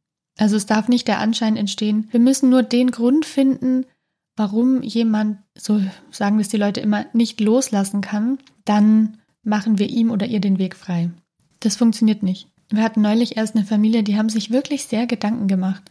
Also 0.42 0.56
es 0.56 0.66
darf 0.66 0.88
nicht 0.88 1.08
der 1.08 1.20
Anschein 1.20 1.56
entstehen, 1.56 2.08
wir 2.10 2.20
müssen 2.20 2.50
nur 2.50 2.64
den 2.64 2.90
Grund 2.90 3.26
finden, 3.26 3.86
warum 4.36 4.82
jemand, 4.82 5.38
so 5.56 5.80
sagen 6.10 6.40
es 6.40 6.50
die 6.50 6.58
Leute 6.58 6.80
immer, 6.80 7.06
nicht 7.14 7.40
loslassen 7.40 8.02
kann, 8.02 8.40
dann 8.66 9.20
machen 9.44 9.78
wir 9.78 9.88
ihm 9.88 10.10
oder 10.10 10.26
ihr 10.26 10.40
den 10.40 10.58
Weg 10.58 10.76
frei. 10.76 11.12
Das 11.60 11.76
funktioniert 11.76 12.24
nicht. 12.24 12.48
Wir 12.72 12.82
hatten 12.82 13.02
neulich 13.02 13.38
erst 13.38 13.56
eine 13.56 13.66
Familie, 13.66 14.02
die 14.02 14.18
haben 14.18 14.30
sich 14.30 14.50
wirklich 14.50 14.86
sehr 14.86 15.06
Gedanken 15.06 15.48
gemacht. 15.48 15.84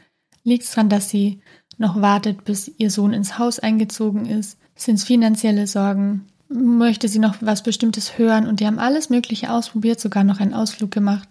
Liegt 0.43 0.65
es 0.65 0.73
daran, 0.73 0.89
dass 0.89 1.11
sie 1.11 1.43
noch 1.79 2.01
wartet, 2.01 2.45
bis 2.45 2.73
ihr 2.77 2.91
Sohn 2.91 3.13
ins 3.13 3.39
Haus 3.39 3.61
eingezogen 3.61 4.27
ist? 4.27 4.59
Sind 4.75 4.97
es 4.97 5.05
finanzielle 5.05 5.69
Sorgen? 5.69 6.27
Möchte 6.49 7.07
sie 7.07 7.21
noch 7.21 7.37
was 7.41 7.63
Bestimmtes 7.63 8.19
hören? 8.19 8.49
Und 8.49 8.59
die 8.59 8.67
haben 8.67 8.81
alles 8.81 9.11
Mögliche 9.11 9.53
ausprobiert, 9.53 10.01
sogar 10.01 10.25
noch 10.25 10.41
einen 10.41 10.55
Ausflug 10.55 10.91
gemacht. 10.91 11.29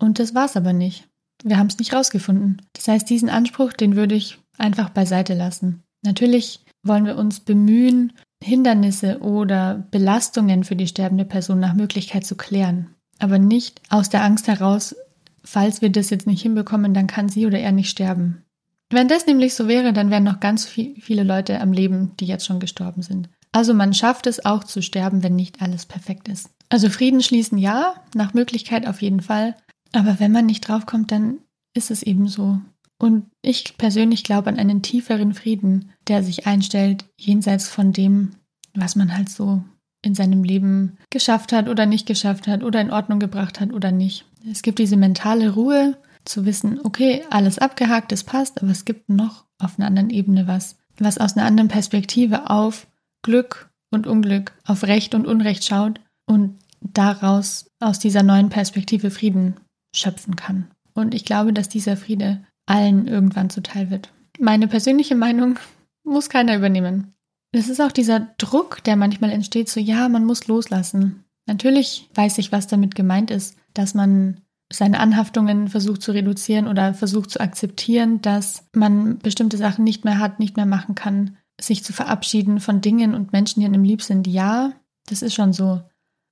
Und 0.00 0.18
das 0.18 0.34
war 0.34 0.46
es 0.46 0.56
aber 0.56 0.72
nicht. 0.72 1.06
Wir 1.46 1.58
haben 1.58 1.68
es 1.68 1.78
nicht 1.78 1.94
rausgefunden. 1.94 2.60
Das 2.72 2.88
heißt, 2.88 3.08
diesen 3.08 3.30
Anspruch, 3.30 3.72
den 3.72 3.94
würde 3.94 4.16
ich 4.16 4.38
einfach 4.58 4.90
beiseite 4.90 5.34
lassen. 5.34 5.84
Natürlich 6.02 6.64
wollen 6.82 7.04
wir 7.04 7.16
uns 7.16 7.38
bemühen, 7.38 8.12
Hindernisse 8.42 9.20
oder 9.20 9.86
Belastungen 9.92 10.64
für 10.64 10.74
die 10.74 10.88
sterbende 10.88 11.24
Person 11.24 11.60
nach 11.60 11.74
Möglichkeit 11.74 12.26
zu 12.26 12.34
klären. 12.34 12.88
Aber 13.20 13.38
nicht 13.38 13.80
aus 13.90 14.08
der 14.08 14.24
Angst 14.24 14.48
heraus, 14.48 14.96
falls 15.44 15.82
wir 15.82 15.90
das 15.90 16.10
jetzt 16.10 16.26
nicht 16.26 16.42
hinbekommen, 16.42 16.94
dann 16.94 17.06
kann 17.06 17.28
sie 17.28 17.46
oder 17.46 17.60
er 17.60 17.72
nicht 17.72 17.90
sterben. 17.90 18.42
Wenn 18.90 19.06
das 19.06 19.26
nämlich 19.26 19.54
so 19.54 19.68
wäre, 19.68 19.92
dann 19.92 20.10
wären 20.10 20.24
noch 20.24 20.40
ganz 20.40 20.64
viel, 20.64 21.00
viele 21.00 21.22
Leute 21.22 21.60
am 21.60 21.72
Leben, 21.72 22.16
die 22.18 22.26
jetzt 22.26 22.44
schon 22.44 22.58
gestorben 22.58 23.02
sind. 23.02 23.28
Also 23.52 23.72
man 23.72 23.94
schafft 23.94 24.26
es 24.26 24.44
auch 24.44 24.64
zu 24.64 24.82
sterben, 24.82 25.22
wenn 25.22 25.36
nicht 25.36 25.62
alles 25.62 25.86
perfekt 25.86 26.26
ist. 26.28 26.50
Also 26.68 26.90
Frieden 26.90 27.22
schließen 27.22 27.56
ja, 27.56 27.94
nach 28.14 28.34
Möglichkeit 28.34 28.86
auf 28.88 29.00
jeden 29.00 29.20
Fall. 29.20 29.54
Aber 29.92 30.20
wenn 30.20 30.32
man 30.32 30.46
nicht 30.46 30.66
draufkommt, 30.66 31.10
dann 31.12 31.38
ist 31.74 31.90
es 31.90 32.02
eben 32.02 32.28
so. 32.28 32.60
Und 32.98 33.26
ich 33.42 33.76
persönlich 33.76 34.24
glaube 34.24 34.48
an 34.48 34.58
einen 34.58 34.82
tieferen 34.82 35.34
Frieden, 35.34 35.90
der 36.08 36.22
sich 36.22 36.46
einstellt, 36.46 37.04
jenseits 37.18 37.68
von 37.68 37.92
dem, 37.92 38.30
was 38.74 38.96
man 38.96 39.16
halt 39.16 39.28
so 39.28 39.62
in 40.02 40.14
seinem 40.14 40.44
Leben 40.44 40.98
geschafft 41.10 41.52
hat 41.52 41.68
oder 41.68 41.84
nicht 41.84 42.06
geschafft 42.06 42.46
hat 42.46 42.62
oder 42.62 42.80
in 42.80 42.90
Ordnung 42.90 43.18
gebracht 43.18 43.60
hat 43.60 43.72
oder 43.72 43.92
nicht. 43.92 44.24
Es 44.50 44.62
gibt 44.62 44.78
diese 44.78 44.96
mentale 44.96 45.50
Ruhe 45.50 45.96
zu 46.24 46.46
wissen, 46.46 46.80
okay, 46.82 47.24
alles 47.30 47.58
abgehakt, 47.58 48.12
es 48.12 48.24
passt, 48.24 48.62
aber 48.62 48.70
es 48.70 48.84
gibt 48.84 49.08
noch 49.08 49.44
auf 49.58 49.78
einer 49.78 49.86
anderen 49.86 50.10
Ebene 50.10 50.46
was, 50.46 50.76
was 50.98 51.18
aus 51.18 51.36
einer 51.36 51.46
anderen 51.46 51.68
Perspektive 51.68 52.50
auf 52.50 52.86
Glück 53.22 53.70
und 53.90 54.06
Unglück, 54.06 54.52
auf 54.64 54.84
Recht 54.84 55.14
und 55.14 55.26
Unrecht 55.26 55.64
schaut 55.64 56.00
und 56.26 56.58
daraus 56.80 57.70
aus 57.80 57.98
dieser 57.98 58.22
neuen 58.22 58.48
Perspektive 58.48 59.10
Frieden 59.10 59.56
schöpfen 59.96 60.36
kann. 60.36 60.68
Und 60.94 61.14
ich 61.14 61.24
glaube, 61.24 61.52
dass 61.52 61.68
dieser 61.68 61.96
Friede 61.96 62.44
allen 62.66 63.06
irgendwann 63.06 63.50
zuteil 63.50 63.90
wird. 63.90 64.12
Meine 64.38 64.68
persönliche 64.68 65.14
Meinung 65.14 65.58
muss 66.04 66.28
keiner 66.28 66.56
übernehmen. 66.56 67.14
Es 67.52 67.68
ist 67.68 67.80
auch 67.80 67.92
dieser 67.92 68.20
Druck, 68.38 68.82
der 68.84 68.96
manchmal 68.96 69.30
entsteht, 69.30 69.68
so 69.68 69.80
ja, 69.80 70.08
man 70.08 70.24
muss 70.24 70.46
loslassen. 70.46 71.24
Natürlich 71.46 72.10
weiß 72.14 72.38
ich, 72.38 72.52
was 72.52 72.66
damit 72.66 72.94
gemeint 72.94 73.30
ist, 73.30 73.56
dass 73.72 73.94
man 73.94 74.40
seine 74.70 74.98
Anhaftungen 74.98 75.68
versucht 75.68 76.02
zu 76.02 76.12
reduzieren 76.12 76.66
oder 76.66 76.92
versucht 76.92 77.30
zu 77.30 77.40
akzeptieren, 77.40 78.20
dass 78.20 78.66
man 78.72 79.18
bestimmte 79.18 79.56
Sachen 79.56 79.84
nicht 79.84 80.04
mehr 80.04 80.18
hat, 80.18 80.40
nicht 80.40 80.56
mehr 80.56 80.66
machen 80.66 80.96
kann, 80.96 81.36
sich 81.60 81.84
zu 81.84 81.92
verabschieden 81.92 82.60
von 82.60 82.80
Dingen 82.80 83.14
und 83.14 83.32
Menschen, 83.32 83.60
die 83.60 83.66
einem 83.66 83.84
lieb 83.84 84.02
sind. 84.02 84.26
Ja, 84.26 84.72
das 85.06 85.22
ist 85.22 85.34
schon 85.34 85.52
so. 85.52 85.82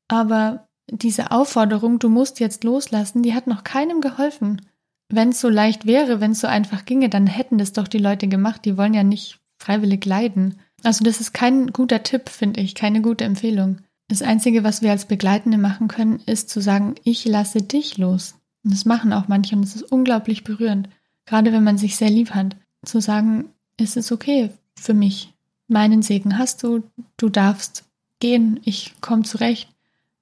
Aber 0.09 0.68
diese 0.91 1.31
Aufforderung, 1.31 1.99
du 1.99 2.09
musst 2.09 2.41
jetzt 2.41 2.64
loslassen, 2.64 3.23
die 3.23 3.35
hat 3.35 3.47
noch 3.47 3.64
keinem 3.64 4.00
geholfen. 4.00 4.62
Wenn 5.09 5.31
es 5.31 5.41
so 5.41 5.49
leicht 5.49 5.87
wäre, 5.87 6.21
wenn 6.21 6.33
es 6.33 6.41
so 6.41 6.47
einfach 6.47 6.85
ginge, 6.85 7.09
dann 7.09 7.26
hätten 7.26 7.59
das 7.59 7.73
doch 7.73 7.88
die 7.88 7.99
Leute 7.99 8.29
gemacht. 8.29 8.64
Die 8.64 8.76
wollen 8.76 8.95
ja 8.95 9.03
nicht 9.03 9.38
freiwillig 9.59 10.05
leiden. 10.05 10.59
Also 10.83 11.05
das 11.05 11.21
ist 11.21 11.33
kein 11.33 11.69
guter 11.69 12.03
Tipp, 12.03 12.29
finde 12.29 12.61
ich, 12.61 12.75
keine 12.75 13.00
gute 13.00 13.25
Empfehlung. 13.25 13.79
Das 14.09 14.23
Einzige, 14.23 14.64
was 14.64 14.83
wir 14.83 14.91
als 14.91 15.07
Begleitende 15.07 15.57
machen 15.57 15.88
können, 15.88 16.21
ist 16.26 16.50
zu 16.50 16.61
sagen, 16.61 16.95
ich 17.05 17.25
lasse 17.25 17.62
dich 17.62 17.97
los. 17.97 18.35
Und 18.62 18.73
das 18.73 18.85
machen 18.85 19.12
auch 19.12 19.29
manche 19.29 19.57
und 19.57 19.64
es 19.64 19.76
ist 19.76 19.91
unglaublich 19.91 20.45
berührend. 20.45 20.88
Gerade 21.26 21.53
wenn 21.53 21.64
man 21.64 21.79
sich 21.79 21.97
sehr 21.97 22.11
lieb 22.11 22.31
hat. 22.31 22.57
Zu 22.85 23.00
sagen, 23.00 23.47
es 23.79 23.97
ist 23.97 24.12
okay 24.12 24.50
für 24.75 24.95
mich. 24.95 25.33
Meinen 25.69 26.03
Segen 26.03 26.38
hast 26.38 26.62
du, 26.62 26.83
du 27.17 27.31
darfst 27.31 27.85
gehen, 28.21 28.61
ich 28.64 28.95
komme 29.00 29.23
zurecht. 29.23 29.74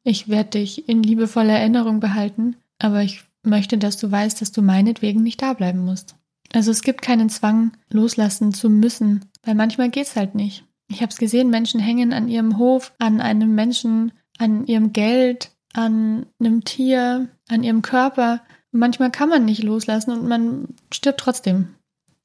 Ich 0.04 0.28
werde 0.28 0.50
dich 0.50 0.88
in 0.88 1.02
liebevoller 1.02 1.54
Erinnerung 1.54 2.00
behalten, 2.00 2.56
aber 2.78 3.02
ich 3.02 3.24
möchte, 3.44 3.78
dass 3.78 3.96
du 3.96 4.10
weißt, 4.10 4.40
dass 4.40 4.52
du 4.52 4.62
meinetwegen 4.62 5.22
nicht 5.22 5.42
da 5.42 5.52
bleiben 5.52 5.84
musst. 5.84 6.16
Also 6.52 6.70
es 6.70 6.82
gibt 6.82 7.02
keinen 7.02 7.30
Zwang, 7.30 7.72
loslassen 7.90 8.52
zu 8.52 8.68
müssen, 8.68 9.24
weil 9.42 9.54
manchmal 9.54 9.90
geht's 9.90 10.16
halt 10.16 10.34
nicht. 10.34 10.64
Ich 10.88 11.00
habe 11.00 11.10
es 11.10 11.16
gesehen, 11.16 11.50
Menschen 11.50 11.80
hängen 11.80 12.12
an 12.12 12.28
ihrem 12.28 12.58
Hof, 12.58 12.92
an 12.98 13.20
einem 13.20 13.54
Menschen, 13.54 14.12
an 14.38 14.66
ihrem 14.66 14.92
Geld, 14.92 15.52
an 15.72 16.26
einem 16.38 16.64
Tier, 16.64 17.28
an 17.48 17.62
ihrem 17.62 17.82
Körper. 17.82 18.42
manchmal 18.72 19.10
kann 19.10 19.28
man 19.28 19.44
nicht 19.44 19.62
loslassen 19.62 20.10
und 20.10 20.28
man 20.28 20.68
stirbt 20.92 21.20
trotzdem. 21.20 21.68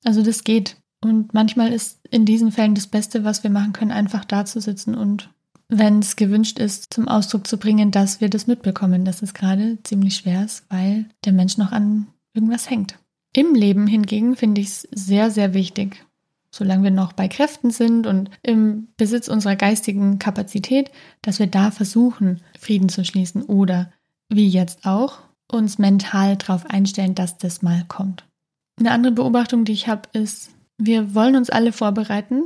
Also 0.03 0.21
das 0.23 0.43
geht. 0.43 0.77
Und 1.01 1.33
manchmal 1.33 1.71
ist 1.71 1.99
in 2.09 2.25
diesen 2.25 2.51
Fällen 2.51 2.75
das 2.75 2.87
Beste, 2.87 3.23
was 3.23 3.43
wir 3.43 3.49
machen 3.49 3.73
können, 3.73 3.91
einfach 3.91 4.25
da 4.25 4.45
zu 4.45 4.59
sitzen 4.59 4.95
und 4.95 5.29
wenn 5.69 5.99
es 5.99 6.15
gewünscht 6.15 6.59
ist, 6.59 6.93
zum 6.93 7.07
Ausdruck 7.07 7.47
zu 7.47 7.57
bringen, 7.57 7.91
dass 7.91 8.21
wir 8.21 8.29
das 8.29 8.47
mitbekommen, 8.47 9.05
dass 9.05 9.21
es 9.21 9.33
gerade 9.33 9.77
ziemlich 9.83 10.15
schwer 10.15 10.45
ist, 10.45 10.65
weil 10.69 11.05
der 11.25 11.33
Mensch 11.33 11.57
noch 11.57 11.71
an 11.71 12.07
irgendwas 12.33 12.69
hängt. 12.69 12.97
Im 13.33 13.53
Leben 13.53 13.87
hingegen 13.87 14.35
finde 14.35 14.61
ich 14.61 14.67
es 14.67 14.87
sehr, 14.91 15.29
sehr 15.29 15.53
wichtig, 15.53 16.05
solange 16.51 16.83
wir 16.83 16.91
noch 16.91 17.13
bei 17.13 17.27
Kräften 17.27 17.71
sind 17.71 18.07
und 18.07 18.29
im 18.41 18.87
Besitz 18.97 19.27
unserer 19.27 19.55
geistigen 19.55 20.19
Kapazität, 20.19 20.91
dass 21.21 21.39
wir 21.39 21.47
da 21.47 21.71
versuchen, 21.71 22.41
Frieden 22.57 22.89
zu 22.89 23.03
schließen 23.03 23.43
oder 23.43 23.91
wie 24.29 24.47
jetzt 24.47 24.85
auch 24.85 25.19
uns 25.51 25.77
mental 25.77 26.37
darauf 26.37 26.65
einstellen, 26.65 27.15
dass 27.15 27.37
das 27.37 27.61
mal 27.61 27.83
kommt. 27.87 28.25
Eine 28.79 28.91
andere 28.91 29.13
Beobachtung, 29.13 29.65
die 29.65 29.73
ich 29.73 29.87
habe, 29.87 30.09
ist, 30.13 30.51
wir 30.77 31.15
wollen 31.15 31.35
uns 31.35 31.49
alle 31.49 31.71
vorbereiten. 31.71 32.43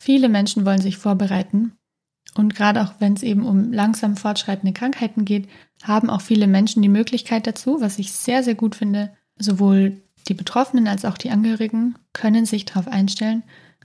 Viele 0.00 0.28
Menschen 0.28 0.64
wollen 0.64 0.80
sich 0.80 0.96
vorbereiten. 0.96 1.72
Und 2.36 2.54
gerade 2.54 2.82
auch 2.82 2.94
wenn 2.98 3.14
es 3.14 3.22
eben 3.22 3.44
um 3.44 3.72
langsam 3.72 4.16
fortschreitende 4.16 4.72
Krankheiten 4.72 5.24
geht, 5.24 5.48
haben 5.82 6.08
auch 6.08 6.22
viele 6.22 6.46
Menschen 6.46 6.82
die 6.82 6.88
Möglichkeit 6.88 7.46
dazu, 7.46 7.80
was 7.80 7.98
ich 7.98 8.12
sehr, 8.12 8.42
sehr 8.42 8.54
gut 8.54 8.74
finde, 8.74 9.12
sowohl 9.38 10.02
die 10.28 10.34
Betroffenen 10.34 10.88
als 10.88 11.04
auch 11.04 11.18
die 11.18 11.30
Angehörigen 11.30 11.96
können 12.12 12.46
sich 12.46 12.64
darauf 12.64 12.88
einstellen, 12.88 13.42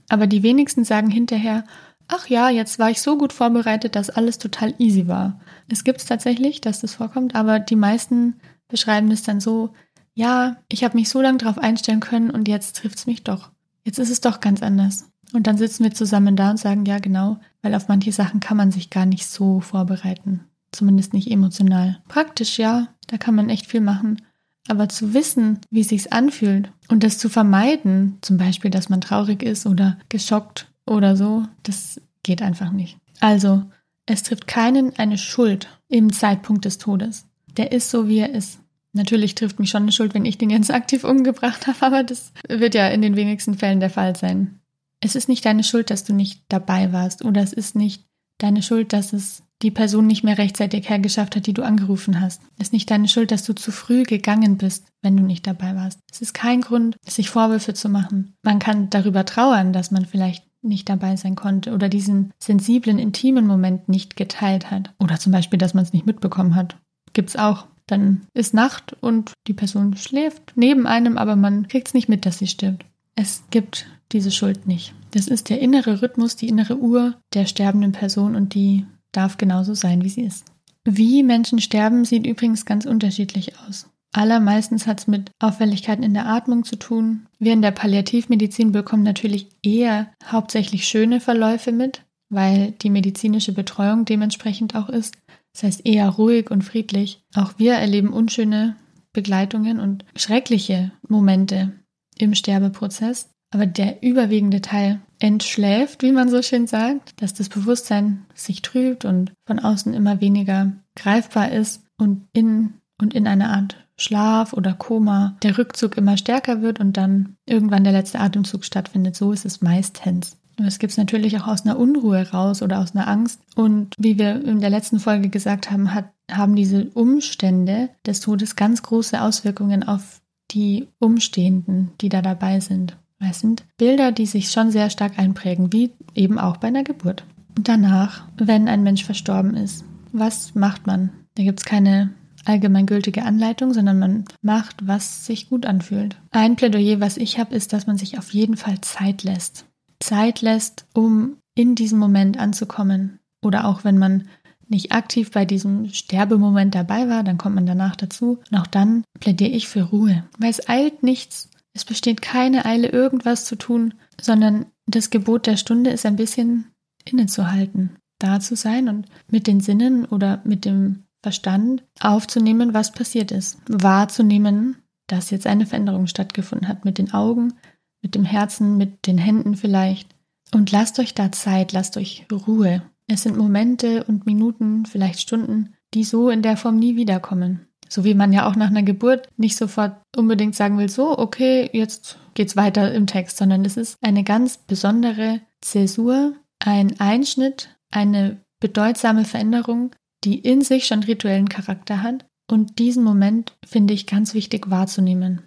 aber 0.08 0.26
die 0.26 0.42
wenigsten 0.42 0.84
sagen 0.84 1.10
hinterher, 1.10 1.64
ach 2.06 2.28
ja, 2.28 2.48
jetzt 2.48 2.78
war 2.78 2.90
ich 2.90 3.02
so 3.02 3.18
gut 3.18 3.32
vorbereitet, 3.32 3.94
dass 3.94 4.10
alles 4.10 4.38
total 4.38 4.74
easy 4.78 5.08
war. 5.08 5.40
Es 5.68 5.84
gibt 5.84 6.00
es 6.00 6.06
tatsächlich, 6.06 6.60
dass 6.60 6.80
das 6.80 6.94
vorkommt, 6.94 7.34
aber 7.34 7.58
die 7.58 7.76
meisten 7.76 8.40
beschreiben 8.68 9.10
es 9.10 9.22
dann 9.22 9.40
so, 9.40 9.74
ja, 10.14 10.56
ich 10.68 10.84
habe 10.84 10.96
mich 10.96 11.08
so 11.08 11.20
lange 11.20 11.38
darauf 11.38 11.58
einstellen 11.58 12.00
können 12.00 12.30
und 12.30 12.48
jetzt 12.48 12.76
trifft 12.76 12.98
es 12.98 13.06
mich 13.06 13.24
doch. 13.24 13.50
Jetzt 13.88 13.98
ist 13.98 14.10
es 14.10 14.20
doch 14.20 14.40
ganz 14.40 14.62
anders. 14.62 15.10
Und 15.32 15.46
dann 15.46 15.56
sitzen 15.56 15.82
wir 15.82 15.94
zusammen 15.94 16.36
da 16.36 16.50
und 16.50 16.58
sagen, 16.58 16.84
ja 16.84 16.98
genau, 16.98 17.38
weil 17.62 17.74
auf 17.74 17.88
manche 17.88 18.12
Sachen 18.12 18.38
kann 18.38 18.58
man 18.58 18.70
sich 18.70 18.90
gar 18.90 19.06
nicht 19.06 19.24
so 19.24 19.60
vorbereiten. 19.60 20.44
Zumindest 20.72 21.14
nicht 21.14 21.30
emotional. 21.30 21.98
Praktisch 22.06 22.58
ja, 22.58 22.88
da 23.06 23.16
kann 23.16 23.34
man 23.34 23.48
echt 23.48 23.64
viel 23.64 23.80
machen. 23.80 24.20
Aber 24.68 24.90
zu 24.90 25.14
wissen, 25.14 25.60
wie 25.70 25.80
es 25.80 25.88
sich 25.88 26.12
anfühlt 26.12 26.70
und 26.88 27.02
das 27.02 27.16
zu 27.16 27.30
vermeiden, 27.30 28.18
zum 28.20 28.36
Beispiel, 28.36 28.70
dass 28.70 28.90
man 28.90 29.00
traurig 29.00 29.42
ist 29.42 29.64
oder 29.64 29.96
geschockt 30.10 30.70
oder 30.84 31.16
so, 31.16 31.44
das 31.62 31.98
geht 32.22 32.42
einfach 32.42 32.72
nicht. 32.72 32.98
Also, 33.20 33.62
es 34.04 34.22
trifft 34.22 34.46
keinen 34.46 34.98
eine 34.98 35.16
Schuld 35.16 35.66
im 35.88 36.12
Zeitpunkt 36.12 36.66
des 36.66 36.76
Todes. 36.76 37.24
Der 37.56 37.72
ist 37.72 37.88
so, 37.88 38.06
wie 38.06 38.18
er 38.18 38.34
ist. 38.34 38.60
Natürlich 38.98 39.36
trifft 39.36 39.60
mich 39.60 39.70
schon 39.70 39.82
eine 39.82 39.92
Schuld, 39.92 40.12
wenn 40.12 40.24
ich 40.24 40.38
den 40.38 40.50
jetzt 40.50 40.72
aktiv 40.72 41.04
umgebracht 41.04 41.68
habe, 41.68 41.86
aber 41.86 42.02
das 42.02 42.32
wird 42.48 42.74
ja 42.74 42.88
in 42.88 43.00
den 43.00 43.14
wenigsten 43.14 43.54
Fällen 43.54 43.78
der 43.78 43.90
Fall 43.90 44.16
sein. 44.16 44.58
Es 45.00 45.14
ist 45.14 45.28
nicht 45.28 45.44
deine 45.44 45.62
Schuld, 45.62 45.90
dass 45.90 46.02
du 46.02 46.12
nicht 46.12 46.42
dabei 46.48 46.92
warst 46.92 47.24
oder 47.24 47.40
es 47.40 47.52
ist 47.52 47.76
nicht 47.76 48.04
deine 48.38 48.60
Schuld, 48.60 48.92
dass 48.92 49.12
es 49.12 49.44
die 49.62 49.70
Person 49.70 50.08
nicht 50.08 50.24
mehr 50.24 50.36
rechtzeitig 50.36 50.88
hergeschafft 50.88 51.36
hat, 51.36 51.46
die 51.46 51.54
du 51.54 51.62
angerufen 51.62 52.20
hast. 52.20 52.42
Es 52.58 52.68
ist 52.68 52.72
nicht 52.72 52.90
deine 52.90 53.06
Schuld, 53.06 53.30
dass 53.30 53.44
du 53.44 53.54
zu 53.54 53.70
früh 53.70 54.02
gegangen 54.02 54.58
bist, 54.58 54.86
wenn 55.00 55.16
du 55.16 55.22
nicht 55.22 55.46
dabei 55.46 55.76
warst. 55.76 56.00
Es 56.10 56.20
ist 56.20 56.34
kein 56.34 56.60
Grund, 56.60 56.96
sich 57.06 57.30
Vorwürfe 57.30 57.74
zu 57.74 57.88
machen. 57.88 58.34
Man 58.42 58.58
kann 58.58 58.90
darüber 58.90 59.24
trauern, 59.24 59.72
dass 59.72 59.92
man 59.92 60.06
vielleicht 60.06 60.44
nicht 60.60 60.88
dabei 60.88 61.14
sein 61.14 61.36
konnte 61.36 61.72
oder 61.72 61.88
diesen 61.88 62.32
sensiblen, 62.40 62.98
intimen 62.98 63.46
Moment 63.46 63.88
nicht 63.88 64.16
geteilt 64.16 64.72
hat. 64.72 64.92
Oder 64.98 65.20
zum 65.20 65.30
Beispiel, 65.30 65.58
dass 65.58 65.74
man 65.74 65.84
es 65.84 65.92
nicht 65.92 66.06
mitbekommen 66.06 66.56
hat. 66.56 66.76
Gibt's 67.12 67.36
auch. 67.36 67.68
Dann 67.88 68.22
ist 68.34 68.54
Nacht 68.54 68.96
und 69.00 69.32
die 69.48 69.54
Person 69.54 69.96
schläft 69.96 70.52
neben 70.54 70.86
einem, 70.86 71.18
aber 71.18 71.34
man 71.34 71.66
kriegt 71.66 71.88
es 71.88 71.94
nicht 71.94 72.08
mit, 72.08 72.24
dass 72.24 72.38
sie 72.38 72.46
stirbt. 72.46 72.84
Es 73.16 73.42
gibt 73.50 73.86
diese 74.12 74.30
Schuld 74.30 74.68
nicht. 74.68 74.94
Das 75.10 75.26
ist 75.26 75.48
der 75.48 75.60
innere 75.60 76.02
Rhythmus, 76.02 76.36
die 76.36 76.48
innere 76.48 76.78
Uhr 76.78 77.16
der 77.34 77.46
sterbenden 77.46 77.92
Person 77.92 78.36
und 78.36 78.54
die 78.54 78.86
darf 79.10 79.38
genauso 79.38 79.74
sein, 79.74 80.04
wie 80.04 80.08
sie 80.08 80.22
ist. 80.22 80.44
Wie 80.84 81.22
Menschen 81.22 81.60
sterben, 81.60 82.04
sieht 82.04 82.26
übrigens 82.26 82.64
ganz 82.64 82.86
unterschiedlich 82.86 83.58
aus. 83.66 83.88
Allermeistens 84.12 84.86
hat 84.86 85.00
es 85.00 85.06
mit 85.06 85.30
Auffälligkeiten 85.38 86.02
in 86.02 86.14
der 86.14 86.26
Atmung 86.26 86.64
zu 86.64 86.76
tun. 86.76 87.26
Wir 87.38 87.52
in 87.52 87.62
der 87.62 87.72
Palliativmedizin 87.72 88.72
bekommen 88.72 89.02
natürlich 89.02 89.48
eher 89.62 90.10
hauptsächlich 90.24 90.88
schöne 90.88 91.20
Verläufe 91.20 91.72
mit, 91.72 92.04
weil 92.30 92.72
die 92.82 92.90
medizinische 92.90 93.52
Betreuung 93.52 94.04
dementsprechend 94.04 94.74
auch 94.74 94.88
ist. 94.88 95.16
Das 95.58 95.64
heißt 95.64 95.86
eher 95.86 96.08
ruhig 96.08 96.52
und 96.52 96.62
friedlich. 96.62 97.20
Auch 97.34 97.54
wir 97.56 97.74
erleben 97.74 98.12
unschöne 98.12 98.76
Begleitungen 99.12 99.80
und 99.80 100.04
schreckliche 100.14 100.92
Momente 101.08 101.72
im 102.16 102.36
Sterbeprozess. 102.36 103.30
Aber 103.50 103.66
der 103.66 104.04
überwiegende 104.04 104.60
Teil 104.60 105.00
entschläft, 105.18 106.04
wie 106.04 106.12
man 106.12 106.28
so 106.28 106.42
schön 106.42 106.68
sagt, 106.68 107.20
dass 107.20 107.34
das 107.34 107.48
Bewusstsein 107.48 108.24
sich 108.34 108.62
trübt 108.62 109.04
und 109.04 109.32
von 109.48 109.58
außen 109.58 109.94
immer 109.94 110.20
weniger 110.20 110.74
greifbar 110.94 111.50
ist 111.50 111.82
und 111.96 112.28
in 112.32 112.74
und 113.00 113.14
in 113.14 113.26
einer 113.26 113.50
Art 113.50 113.76
Schlaf 113.96 114.52
oder 114.52 114.74
Koma 114.74 115.36
der 115.42 115.58
Rückzug 115.58 115.96
immer 115.96 116.16
stärker 116.16 116.62
wird 116.62 116.78
und 116.78 116.96
dann 116.96 117.34
irgendwann 117.46 117.82
der 117.82 117.92
letzte 117.92 118.20
Atemzug 118.20 118.64
stattfindet. 118.64 119.16
So 119.16 119.32
ist 119.32 119.44
es 119.44 119.60
meistens. 119.60 120.36
Das 120.58 120.78
gibt 120.78 120.90
es 120.90 120.96
natürlich 120.96 121.38
auch 121.38 121.46
aus 121.46 121.64
einer 121.64 121.78
Unruhe 121.78 122.30
raus 122.30 122.62
oder 122.62 122.80
aus 122.80 122.94
einer 122.94 123.08
Angst. 123.08 123.40
Und 123.54 123.94
wie 123.98 124.18
wir 124.18 124.44
in 124.44 124.60
der 124.60 124.70
letzten 124.70 124.98
Folge 124.98 125.28
gesagt 125.28 125.70
haben, 125.70 125.94
hat, 125.94 126.10
haben 126.30 126.56
diese 126.56 126.86
Umstände 126.94 127.90
des 128.04 128.20
Todes 128.20 128.56
ganz 128.56 128.82
große 128.82 129.22
Auswirkungen 129.22 129.82
auf 129.82 130.20
die 130.50 130.88
Umstehenden, 130.98 131.92
die 132.00 132.08
da 132.08 132.22
dabei 132.22 132.60
sind. 132.60 132.96
Es 133.20 133.40
sind 133.40 133.64
Bilder, 133.76 134.12
die 134.12 134.26
sich 134.26 134.50
schon 134.50 134.70
sehr 134.70 134.90
stark 134.90 135.18
einprägen, 135.18 135.72
wie 135.72 135.90
eben 136.14 136.38
auch 136.38 136.56
bei 136.56 136.68
einer 136.68 136.84
Geburt. 136.84 137.24
Und 137.56 137.68
danach, 137.68 138.22
wenn 138.36 138.68
ein 138.68 138.82
Mensch 138.82 139.04
verstorben 139.04 139.54
ist, 139.54 139.84
was 140.12 140.54
macht 140.54 140.86
man? 140.86 141.10
Da 141.34 141.42
gibt 141.42 141.60
es 141.60 141.64
keine 141.64 142.10
allgemeingültige 142.44 143.24
Anleitung, 143.24 143.74
sondern 143.74 143.98
man 143.98 144.24
macht, 144.42 144.86
was 144.86 145.26
sich 145.26 145.50
gut 145.50 145.66
anfühlt. 145.66 146.16
Ein 146.30 146.56
Plädoyer, 146.56 147.00
was 147.00 147.16
ich 147.16 147.38
habe, 147.38 147.54
ist, 147.54 147.72
dass 147.72 147.86
man 147.86 147.98
sich 147.98 148.18
auf 148.18 148.32
jeden 148.32 148.56
Fall 148.56 148.80
Zeit 148.80 149.22
lässt. 149.22 149.66
Zeit 150.00 150.42
lässt, 150.42 150.86
um 150.94 151.36
in 151.54 151.74
diesem 151.74 151.98
Moment 151.98 152.38
anzukommen. 152.38 153.18
Oder 153.42 153.66
auch 153.66 153.84
wenn 153.84 153.98
man 153.98 154.28
nicht 154.68 154.92
aktiv 154.92 155.30
bei 155.30 155.44
diesem 155.44 155.88
Sterbemoment 155.88 156.74
dabei 156.74 157.08
war, 157.08 157.24
dann 157.24 157.38
kommt 157.38 157.54
man 157.54 157.66
danach 157.66 157.96
dazu. 157.96 158.38
Und 158.50 158.58
auch 158.58 158.66
dann 158.66 159.04
plädiere 159.20 159.50
ich 159.50 159.68
für 159.68 159.82
Ruhe, 159.82 160.24
weil 160.38 160.50
es 160.50 160.68
eilt 160.68 161.02
nichts. 161.02 161.50
Es 161.74 161.84
besteht 161.84 162.22
keine 162.22 162.64
Eile, 162.64 162.88
irgendwas 162.88 163.44
zu 163.44 163.56
tun, 163.56 163.94
sondern 164.20 164.66
das 164.86 165.10
Gebot 165.10 165.46
der 165.46 165.56
Stunde 165.56 165.90
ist 165.90 166.06
ein 166.06 166.16
bisschen 166.16 166.66
innezuhalten, 167.04 167.96
da 168.18 168.40
zu 168.40 168.56
sein 168.56 168.88
und 168.88 169.06
mit 169.30 169.46
den 169.46 169.60
Sinnen 169.60 170.04
oder 170.04 170.40
mit 170.44 170.64
dem 170.64 171.04
Verstand 171.22 171.84
aufzunehmen, 172.00 172.74
was 172.74 172.92
passiert 172.92 173.32
ist, 173.32 173.58
wahrzunehmen, 173.68 174.76
dass 175.08 175.30
jetzt 175.30 175.46
eine 175.46 175.66
Veränderung 175.66 176.06
stattgefunden 176.06 176.68
hat 176.68 176.84
mit 176.84 176.98
den 176.98 177.12
Augen, 177.12 177.54
mit 178.02 178.14
dem 178.14 178.24
Herzen, 178.24 178.76
mit 178.76 179.06
den 179.06 179.18
Händen 179.18 179.56
vielleicht. 179.56 180.14
Und 180.52 180.70
lasst 180.70 180.98
euch 180.98 181.14
da 181.14 181.32
Zeit, 181.32 181.72
lasst 181.72 181.96
euch 181.96 182.26
Ruhe. 182.32 182.82
Es 183.06 183.22
sind 183.22 183.36
Momente 183.36 184.04
und 184.04 184.26
Minuten, 184.26 184.86
vielleicht 184.86 185.20
Stunden, 185.20 185.74
die 185.94 186.04
so 186.04 186.30
in 186.30 186.42
der 186.42 186.56
Form 186.56 186.78
nie 186.78 186.96
wiederkommen. 186.96 187.66
So 187.88 188.04
wie 188.04 188.14
man 188.14 188.32
ja 188.32 188.46
auch 188.46 188.54
nach 188.54 188.68
einer 188.68 188.82
Geburt 188.82 189.28
nicht 189.36 189.56
sofort 189.56 189.96
unbedingt 190.14 190.54
sagen 190.54 190.78
will, 190.78 190.90
so, 190.90 191.18
okay, 191.18 191.70
jetzt 191.72 192.18
geht's 192.34 192.56
weiter 192.56 192.92
im 192.92 193.06
Text, 193.06 193.38
sondern 193.38 193.64
es 193.64 193.76
ist 193.76 193.96
eine 194.02 194.24
ganz 194.24 194.58
besondere 194.58 195.40
Zäsur, 195.62 196.34
ein 196.58 197.00
Einschnitt, 197.00 197.70
eine 197.90 198.42
bedeutsame 198.60 199.24
Veränderung, 199.24 199.94
die 200.24 200.38
in 200.38 200.60
sich 200.60 200.86
schon 200.86 201.02
rituellen 201.02 201.48
Charakter 201.48 202.02
hat. 202.02 202.26
Und 202.50 202.78
diesen 202.78 203.04
Moment 203.04 203.56
finde 203.66 203.94
ich 203.94 204.06
ganz 204.06 204.34
wichtig 204.34 204.70
wahrzunehmen 204.70 205.42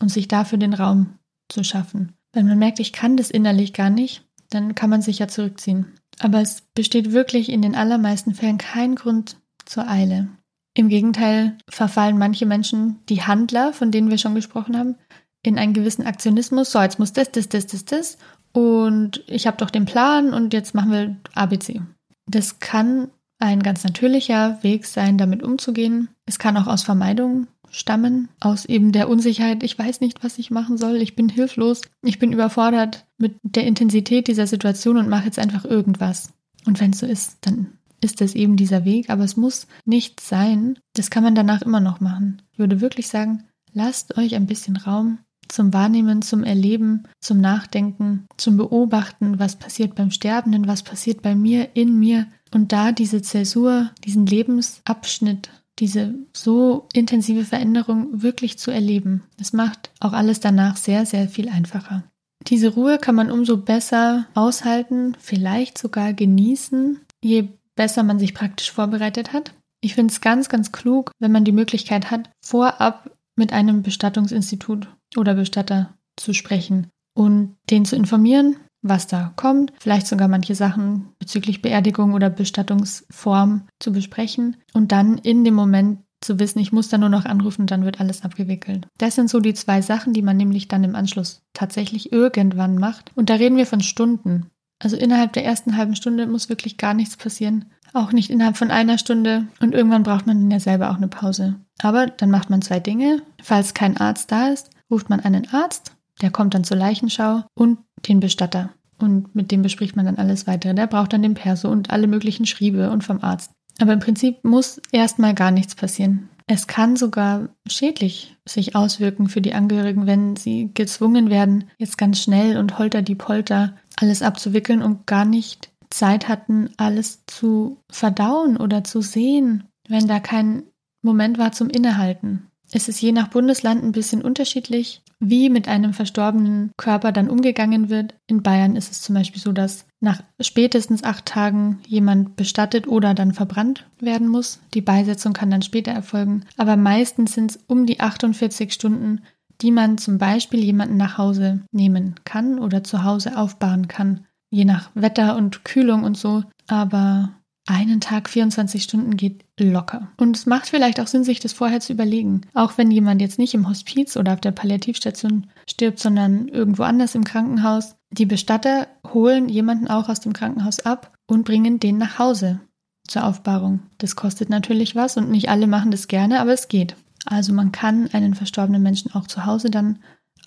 und 0.00 0.08
sich 0.08 0.28
dafür 0.28 0.58
den 0.58 0.74
Raum 0.74 1.18
zu 1.54 1.64
schaffen. 1.64 2.12
Wenn 2.32 2.46
man 2.46 2.58
merkt, 2.58 2.80
ich 2.80 2.92
kann 2.92 3.16
das 3.16 3.30
innerlich 3.30 3.72
gar 3.72 3.90
nicht, 3.90 4.26
dann 4.50 4.74
kann 4.74 4.90
man 4.90 5.00
sich 5.00 5.20
ja 5.20 5.28
zurückziehen. 5.28 5.86
Aber 6.18 6.40
es 6.40 6.62
besteht 6.74 7.12
wirklich 7.12 7.48
in 7.48 7.62
den 7.62 7.74
allermeisten 7.74 8.34
Fällen 8.34 8.58
kein 8.58 8.94
Grund 8.94 9.36
zur 9.64 9.88
Eile. 9.88 10.28
Im 10.76 10.88
Gegenteil 10.88 11.56
verfallen 11.70 12.18
manche 12.18 12.46
Menschen, 12.46 12.98
die 13.08 13.22
Handler, 13.22 13.72
von 13.72 13.90
denen 13.90 14.10
wir 14.10 14.18
schon 14.18 14.34
gesprochen 14.34 14.76
haben, 14.76 14.96
in 15.42 15.58
einen 15.58 15.72
gewissen 15.72 16.06
Aktionismus. 16.06 16.72
So, 16.72 16.80
jetzt 16.80 16.98
muss 16.98 17.12
das, 17.12 17.30
das, 17.30 17.48
das, 17.48 17.66
das, 17.66 17.84
das. 17.84 18.18
Und 18.52 19.22
ich 19.28 19.46
habe 19.46 19.56
doch 19.56 19.70
den 19.70 19.84
Plan 19.84 20.34
und 20.34 20.52
jetzt 20.52 20.74
machen 20.74 20.90
wir 20.90 21.16
ABC. 21.34 21.80
Das 22.26 22.58
kann 22.58 23.10
ein 23.38 23.62
ganz 23.62 23.84
natürlicher 23.84 24.62
Weg 24.62 24.86
sein, 24.86 25.18
damit 25.18 25.42
umzugehen. 25.42 26.08
Es 26.26 26.38
kann 26.38 26.56
auch 26.56 26.66
aus 26.66 26.82
Vermeidung 26.82 27.46
stammen, 27.74 28.28
aus 28.40 28.64
eben 28.64 28.92
der 28.92 29.08
Unsicherheit, 29.08 29.62
ich 29.62 29.78
weiß 29.78 30.00
nicht, 30.00 30.22
was 30.22 30.38
ich 30.38 30.50
machen 30.50 30.78
soll, 30.78 30.96
ich 30.96 31.16
bin 31.16 31.28
hilflos, 31.28 31.82
ich 32.02 32.18
bin 32.18 32.32
überfordert 32.32 33.06
mit 33.18 33.34
der 33.42 33.66
Intensität 33.66 34.28
dieser 34.28 34.46
Situation 34.46 34.96
und 34.96 35.08
mache 35.08 35.26
jetzt 35.26 35.38
einfach 35.38 35.64
irgendwas. 35.64 36.32
Und 36.66 36.80
wenn 36.80 36.92
es 36.92 37.00
so 37.00 37.06
ist, 37.06 37.38
dann 37.42 37.78
ist 38.00 38.20
das 38.20 38.34
eben 38.34 38.56
dieser 38.56 38.84
Weg, 38.84 39.10
aber 39.10 39.24
es 39.24 39.36
muss 39.36 39.66
nicht 39.84 40.20
sein. 40.20 40.78
Das 40.94 41.10
kann 41.10 41.24
man 41.24 41.34
danach 41.34 41.62
immer 41.62 41.80
noch 41.80 42.00
machen. 42.00 42.42
Ich 42.52 42.58
würde 42.58 42.80
wirklich 42.80 43.08
sagen, 43.08 43.44
lasst 43.72 44.16
euch 44.16 44.34
ein 44.34 44.46
bisschen 44.46 44.76
Raum 44.76 45.18
zum 45.48 45.72
Wahrnehmen, 45.72 46.22
zum 46.22 46.42
Erleben, 46.44 47.04
zum 47.20 47.40
Nachdenken, 47.40 48.26
zum 48.36 48.56
Beobachten, 48.56 49.38
was 49.38 49.56
passiert 49.56 49.94
beim 49.94 50.10
Sterbenden, 50.10 50.66
was 50.66 50.82
passiert 50.82 51.22
bei 51.22 51.34
mir, 51.34 51.70
in 51.74 51.98
mir. 51.98 52.26
Und 52.52 52.72
da 52.72 52.92
diese 52.92 53.22
Zäsur, 53.22 53.90
diesen 54.04 54.26
Lebensabschnitt, 54.26 55.50
diese 55.78 56.14
so 56.32 56.88
intensive 56.92 57.44
Veränderung 57.44 58.22
wirklich 58.22 58.58
zu 58.58 58.70
erleben. 58.70 59.24
Das 59.38 59.52
macht 59.52 59.90
auch 60.00 60.12
alles 60.12 60.40
danach 60.40 60.76
sehr, 60.76 61.06
sehr 61.06 61.28
viel 61.28 61.48
einfacher. 61.48 62.04
Diese 62.46 62.68
Ruhe 62.68 62.98
kann 62.98 63.14
man 63.14 63.30
umso 63.30 63.56
besser 63.56 64.26
aushalten, 64.34 65.16
vielleicht 65.18 65.78
sogar 65.78 66.12
genießen, 66.12 67.00
je 67.22 67.48
besser 67.74 68.02
man 68.02 68.18
sich 68.18 68.34
praktisch 68.34 68.70
vorbereitet 68.70 69.32
hat. 69.32 69.54
Ich 69.80 69.94
finde 69.94 70.12
es 70.12 70.20
ganz, 70.20 70.48
ganz 70.48 70.70
klug, 70.70 71.10
wenn 71.18 71.32
man 71.32 71.44
die 71.44 71.52
Möglichkeit 71.52 72.10
hat, 72.10 72.30
vorab 72.44 73.10
mit 73.36 73.52
einem 73.52 73.82
Bestattungsinstitut 73.82 74.88
oder 75.16 75.34
Bestatter 75.34 75.94
zu 76.16 76.32
sprechen 76.32 76.88
und 77.14 77.56
den 77.70 77.84
zu 77.84 77.96
informieren, 77.96 78.56
was 78.84 79.06
da 79.06 79.32
kommt, 79.36 79.72
vielleicht 79.80 80.06
sogar 80.06 80.28
manche 80.28 80.54
Sachen 80.54 81.08
bezüglich 81.18 81.62
Beerdigung 81.62 82.12
oder 82.12 82.30
Bestattungsform 82.30 83.62
zu 83.80 83.92
besprechen 83.92 84.58
und 84.74 84.92
dann 84.92 85.18
in 85.18 85.42
dem 85.42 85.54
Moment 85.54 86.00
zu 86.20 86.38
wissen, 86.38 86.58
ich 86.58 86.72
muss 86.72 86.88
da 86.88 86.98
nur 86.98 87.08
noch 87.08 87.24
anrufen, 87.24 87.66
dann 87.66 87.84
wird 87.84 88.00
alles 88.00 88.22
abgewickelt. 88.24 88.86
Das 88.98 89.14
sind 89.14 89.28
so 89.30 89.40
die 89.40 89.54
zwei 89.54 89.82
Sachen, 89.82 90.12
die 90.12 90.22
man 90.22 90.36
nämlich 90.36 90.68
dann 90.68 90.84
im 90.84 90.94
Anschluss 90.94 91.42
tatsächlich 91.52 92.12
irgendwann 92.12 92.76
macht. 92.76 93.12
Und 93.14 93.30
da 93.30 93.34
reden 93.34 93.56
wir 93.56 93.66
von 93.66 93.80
Stunden. 93.80 94.46
Also 94.78 94.96
innerhalb 94.96 95.32
der 95.32 95.44
ersten 95.44 95.76
halben 95.76 95.96
Stunde 95.96 96.26
muss 96.26 96.48
wirklich 96.48 96.76
gar 96.76 96.94
nichts 96.94 97.16
passieren. 97.16 97.66
Auch 97.92 98.12
nicht 98.12 98.30
innerhalb 98.30 98.56
von 98.56 98.70
einer 98.70 98.98
Stunde. 98.98 99.46
Und 99.60 99.74
irgendwann 99.74 100.02
braucht 100.02 100.26
man 100.26 100.40
dann 100.40 100.50
ja 100.50 100.60
selber 100.60 100.90
auch 100.90 100.96
eine 100.96 101.08
Pause. 101.08 101.56
Aber 101.80 102.06
dann 102.06 102.30
macht 102.30 102.50
man 102.50 102.62
zwei 102.62 102.80
Dinge. 102.80 103.22
Falls 103.42 103.74
kein 103.74 103.96
Arzt 103.96 104.32
da 104.32 104.48
ist, 104.48 104.70
ruft 104.90 105.10
man 105.10 105.20
einen 105.20 105.48
Arzt. 105.52 105.92
Der 106.22 106.30
kommt 106.30 106.54
dann 106.54 106.64
zur 106.64 106.76
Leichenschau 106.76 107.44
und 107.54 107.78
den 108.08 108.20
Bestatter. 108.20 108.70
Und 108.98 109.34
mit 109.34 109.50
dem 109.50 109.62
bespricht 109.62 109.96
man 109.96 110.06
dann 110.06 110.18
alles 110.18 110.46
weitere. 110.46 110.74
Der 110.74 110.86
braucht 110.86 111.12
dann 111.12 111.22
den 111.22 111.34
Perso 111.34 111.68
und 111.68 111.90
alle 111.90 112.06
möglichen 112.06 112.46
Schriebe 112.46 112.90
und 112.90 113.02
vom 113.02 113.22
Arzt. 113.22 113.50
Aber 113.80 113.92
im 113.92 113.98
Prinzip 113.98 114.44
muss 114.44 114.80
erstmal 114.92 115.34
gar 115.34 115.50
nichts 115.50 115.74
passieren. 115.74 116.28
Es 116.46 116.66
kann 116.66 116.96
sogar 116.96 117.48
schädlich 117.66 118.36
sich 118.46 118.76
auswirken 118.76 119.28
für 119.28 119.40
die 119.40 119.54
Angehörigen, 119.54 120.06
wenn 120.06 120.36
sie 120.36 120.70
gezwungen 120.74 121.30
werden, 121.30 121.70
jetzt 121.78 121.96
ganz 121.96 122.20
schnell 122.20 122.58
und 122.58 122.78
holter 122.78 123.00
die 123.02 123.14
Polter 123.14 123.76
alles 123.96 124.20
abzuwickeln 124.22 124.82
und 124.82 125.06
gar 125.06 125.24
nicht 125.24 125.70
Zeit 125.88 126.28
hatten, 126.28 126.70
alles 126.76 127.24
zu 127.26 127.78
verdauen 127.90 128.56
oder 128.56 128.84
zu 128.84 129.00
sehen, 129.00 129.64
wenn 129.88 130.06
da 130.06 130.20
kein 130.20 130.64
Moment 131.02 131.38
war 131.38 131.52
zum 131.52 131.70
Innehalten. 131.70 132.48
Es 132.76 132.88
ist 132.88 133.00
je 133.00 133.12
nach 133.12 133.28
Bundesland 133.28 133.84
ein 133.84 133.92
bisschen 133.92 134.20
unterschiedlich, 134.20 135.00
wie 135.20 135.48
mit 135.48 135.68
einem 135.68 135.92
verstorbenen 135.92 136.72
Körper 136.76 137.12
dann 137.12 137.30
umgegangen 137.30 137.88
wird. 137.88 138.14
In 138.26 138.42
Bayern 138.42 138.74
ist 138.74 138.90
es 138.90 139.00
zum 139.00 139.14
Beispiel 139.14 139.40
so, 139.40 139.52
dass 139.52 139.86
nach 140.00 140.24
spätestens 140.40 141.04
acht 141.04 141.24
Tagen 141.24 141.78
jemand 141.86 142.34
bestattet 142.34 142.88
oder 142.88 143.14
dann 143.14 143.32
verbrannt 143.32 143.86
werden 144.00 144.26
muss. 144.26 144.58
Die 144.74 144.80
Beisetzung 144.80 145.34
kann 145.34 145.52
dann 145.52 145.62
später 145.62 145.92
erfolgen. 145.92 146.46
Aber 146.56 146.74
meistens 146.74 147.34
sind 147.34 147.52
es 147.52 147.60
um 147.68 147.86
die 147.86 148.00
48 148.00 148.72
Stunden, 148.72 149.20
die 149.60 149.70
man 149.70 149.96
zum 149.96 150.18
Beispiel 150.18 150.64
jemanden 150.64 150.96
nach 150.96 151.16
Hause 151.16 151.60
nehmen 151.70 152.16
kann 152.24 152.58
oder 152.58 152.82
zu 152.82 153.04
Hause 153.04 153.38
aufbauen 153.38 153.86
kann. 153.86 154.26
Je 154.50 154.64
nach 154.64 154.90
Wetter 154.94 155.36
und 155.36 155.64
Kühlung 155.64 156.02
und 156.02 156.16
so. 156.16 156.42
Aber 156.66 157.30
einen 157.66 158.00
Tag 158.00 158.28
24 158.28 158.82
Stunden 158.82 159.16
geht 159.16 159.44
locker. 159.58 160.08
Und 160.18 160.36
es 160.36 160.46
macht 160.46 160.68
vielleicht 160.68 161.00
auch 161.00 161.06
Sinn, 161.06 161.24
sich 161.24 161.40
das 161.40 161.54
vorher 161.54 161.80
zu 161.80 161.92
überlegen. 161.92 162.42
Auch 162.52 162.76
wenn 162.76 162.90
jemand 162.90 163.22
jetzt 163.22 163.38
nicht 163.38 163.54
im 163.54 163.68
Hospiz 163.68 164.16
oder 164.16 164.34
auf 164.34 164.40
der 164.40 164.52
Palliativstation 164.52 165.46
stirbt, 165.68 165.98
sondern 165.98 166.48
irgendwo 166.48 166.82
anders 166.82 167.14
im 167.14 167.24
Krankenhaus. 167.24 167.96
Die 168.10 168.26
Bestatter 168.26 168.86
holen 169.12 169.48
jemanden 169.48 169.88
auch 169.88 170.08
aus 170.08 170.20
dem 170.20 170.34
Krankenhaus 170.34 170.80
ab 170.80 171.16
und 171.26 171.44
bringen 171.44 171.80
den 171.80 171.96
nach 171.96 172.18
Hause 172.18 172.60
zur 173.08 173.24
Aufbahrung. 173.24 173.80
Das 173.98 174.16
kostet 174.16 174.50
natürlich 174.50 174.94
was 174.94 175.16
und 175.16 175.30
nicht 175.30 175.48
alle 175.48 175.66
machen 175.66 175.90
das 175.90 176.08
gerne, 176.08 176.40
aber 176.40 176.52
es 176.52 176.68
geht. 176.68 176.96
Also 177.26 177.54
man 177.54 177.72
kann 177.72 178.08
einen 178.12 178.34
verstorbenen 178.34 178.82
Menschen 178.82 179.14
auch 179.14 179.26
zu 179.26 179.46
Hause 179.46 179.70
dann 179.70 180.00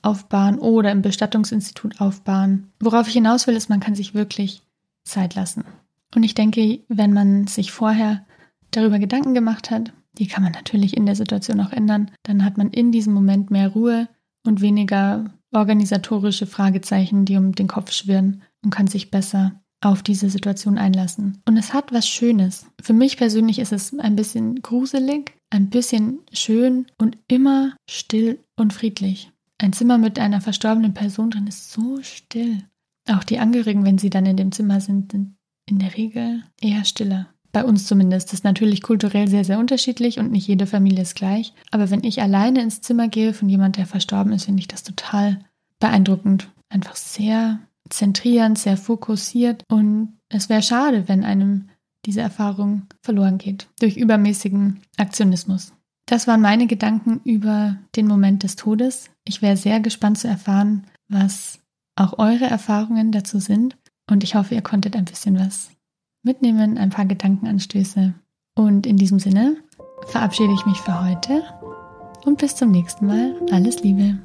aufbauen 0.03 0.59
oder 0.59 0.91
im 0.91 1.01
Bestattungsinstitut 1.01 1.99
aufbauen. 1.99 2.71
Worauf 2.79 3.07
ich 3.07 3.13
hinaus 3.13 3.47
will, 3.47 3.55
ist, 3.55 3.69
man 3.69 3.79
kann 3.79 3.95
sich 3.95 4.13
wirklich 4.13 4.61
Zeit 5.03 5.35
lassen. 5.35 5.63
Und 6.15 6.23
ich 6.23 6.35
denke, 6.35 6.79
wenn 6.87 7.13
man 7.13 7.47
sich 7.47 7.71
vorher 7.71 8.25
darüber 8.71 8.99
Gedanken 8.99 9.33
gemacht 9.33 9.71
hat, 9.71 9.93
die 10.17 10.27
kann 10.27 10.43
man 10.43 10.53
natürlich 10.53 10.97
in 10.97 11.05
der 11.05 11.15
Situation 11.15 11.59
auch 11.61 11.71
ändern, 11.71 12.11
dann 12.23 12.43
hat 12.43 12.57
man 12.57 12.69
in 12.69 12.91
diesem 12.91 13.13
Moment 13.13 13.51
mehr 13.51 13.69
Ruhe 13.69 14.07
und 14.45 14.61
weniger 14.61 15.25
organisatorische 15.53 16.47
Fragezeichen, 16.47 17.25
die 17.25 17.37
um 17.37 17.53
den 17.53 17.67
Kopf 17.67 17.91
schwirren 17.91 18.41
und 18.63 18.71
kann 18.71 18.87
sich 18.87 19.11
besser 19.11 19.61
auf 19.81 20.01
diese 20.01 20.29
Situation 20.29 20.77
einlassen. 20.77 21.41
Und 21.45 21.57
es 21.57 21.73
hat 21.73 21.93
was 21.93 22.07
Schönes. 22.07 22.65
Für 22.81 22.93
mich 22.93 23.17
persönlich 23.17 23.59
ist 23.59 23.71
es 23.71 23.97
ein 23.99 24.15
bisschen 24.15 24.61
gruselig, 24.61 25.35
ein 25.49 25.69
bisschen 25.69 26.19
schön 26.33 26.87
und 26.97 27.17
immer 27.27 27.75
still 27.89 28.39
und 28.55 28.73
friedlich. 28.73 29.31
Ein 29.59 29.73
Zimmer 29.73 29.97
mit 29.97 30.19
einer 30.19 30.41
verstorbenen 30.41 30.93
Person 30.93 31.31
drin 31.31 31.47
ist 31.47 31.71
so 31.71 32.01
still. 32.01 32.63
Auch 33.07 33.23
die 33.23 33.39
Angehörigen, 33.39 33.85
wenn 33.85 33.97
sie 33.97 34.09
dann 34.09 34.25
in 34.25 34.37
dem 34.37 34.51
Zimmer 34.51 34.81
sind, 34.81 35.11
sind 35.11 35.36
in 35.69 35.79
der 35.79 35.95
Regel 35.95 36.43
eher 36.59 36.85
stiller. 36.85 37.27
Bei 37.51 37.63
uns 37.63 37.85
zumindest. 37.85 38.27
Das 38.27 38.35
ist 38.35 38.43
natürlich 38.43 38.81
kulturell 38.81 39.27
sehr, 39.27 39.43
sehr 39.43 39.59
unterschiedlich 39.59 40.19
und 40.19 40.31
nicht 40.31 40.47
jede 40.47 40.67
Familie 40.67 41.01
ist 41.01 41.15
gleich. 41.15 41.53
Aber 41.71 41.89
wenn 41.89 42.03
ich 42.03 42.21
alleine 42.21 42.61
ins 42.61 42.81
Zimmer 42.81 43.07
gehe 43.07 43.33
von 43.33 43.49
jemand, 43.49 43.77
der 43.77 43.85
verstorben 43.85 44.33
ist, 44.33 44.45
finde 44.45 44.59
ich 44.59 44.67
das 44.67 44.83
total 44.83 45.39
beeindruckend. 45.79 46.49
Einfach 46.69 46.95
sehr 46.95 47.59
zentrierend, 47.89 48.57
sehr 48.57 48.77
fokussiert 48.77 49.63
und 49.69 50.17
es 50.29 50.49
wäre 50.49 50.61
schade, 50.61 51.07
wenn 51.07 51.23
einem 51.23 51.69
diese 52.05 52.21
Erfahrung 52.21 52.83
verloren 53.01 53.37
geht 53.37 53.67
durch 53.79 53.97
übermäßigen 53.97 54.81
Aktionismus. 54.97 55.73
Das 56.05 56.27
waren 56.27 56.41
meine 56.41 56.67
Gedanken 56.67 57.21
über 57.23 57.77
den 57.95 58.07
Moment 58.07 58.43
des 58.43 58.55
Todes. 58.55 59.09
Ich 59.25 59.41
wäre 59.41 59.57
sehr 59.57 59.79
gespannt 59.79 60.17
zu 60.17 60.27
erfahren, 60.27 60.85
was 61.09 61.59
auch 61.95 62.17
eure 62.19 62.45
Erfahrungen 62.45 63.11
dazu 63.11 63.39
sind 63.39 63.77
und 64.09 64.23
ich 64.23 64.35
hoffe, 64.35 64.55
ihr 64.55 64.61
konntet 64.61 64.95
ein 64.95 65.05
bisschen 65.05 65.37
was 65.37 65.69
mitnehmen, 66.23 66.77
ein 66.77 66.89
paar 66.89 67.05
Gedankenanstöße. 67.05 68.13
Und 68.55 68.87
in 68.87 68.97
diesem 68.97 69.19
Sinne 69.19 69.57
verabschiede 70.07 70.53
ich 70.53 70.65
mich 70.65 70.77
für 70.77 71.03
heute 71.03 71.43
und 72.25 72.39
bis 72.39 72.55
zum 72.55 72.71
nächsten 72.71 73.05
Mal. 73.05 73.35
Alles 73.51 73.81
Liebe. 73.83 74.17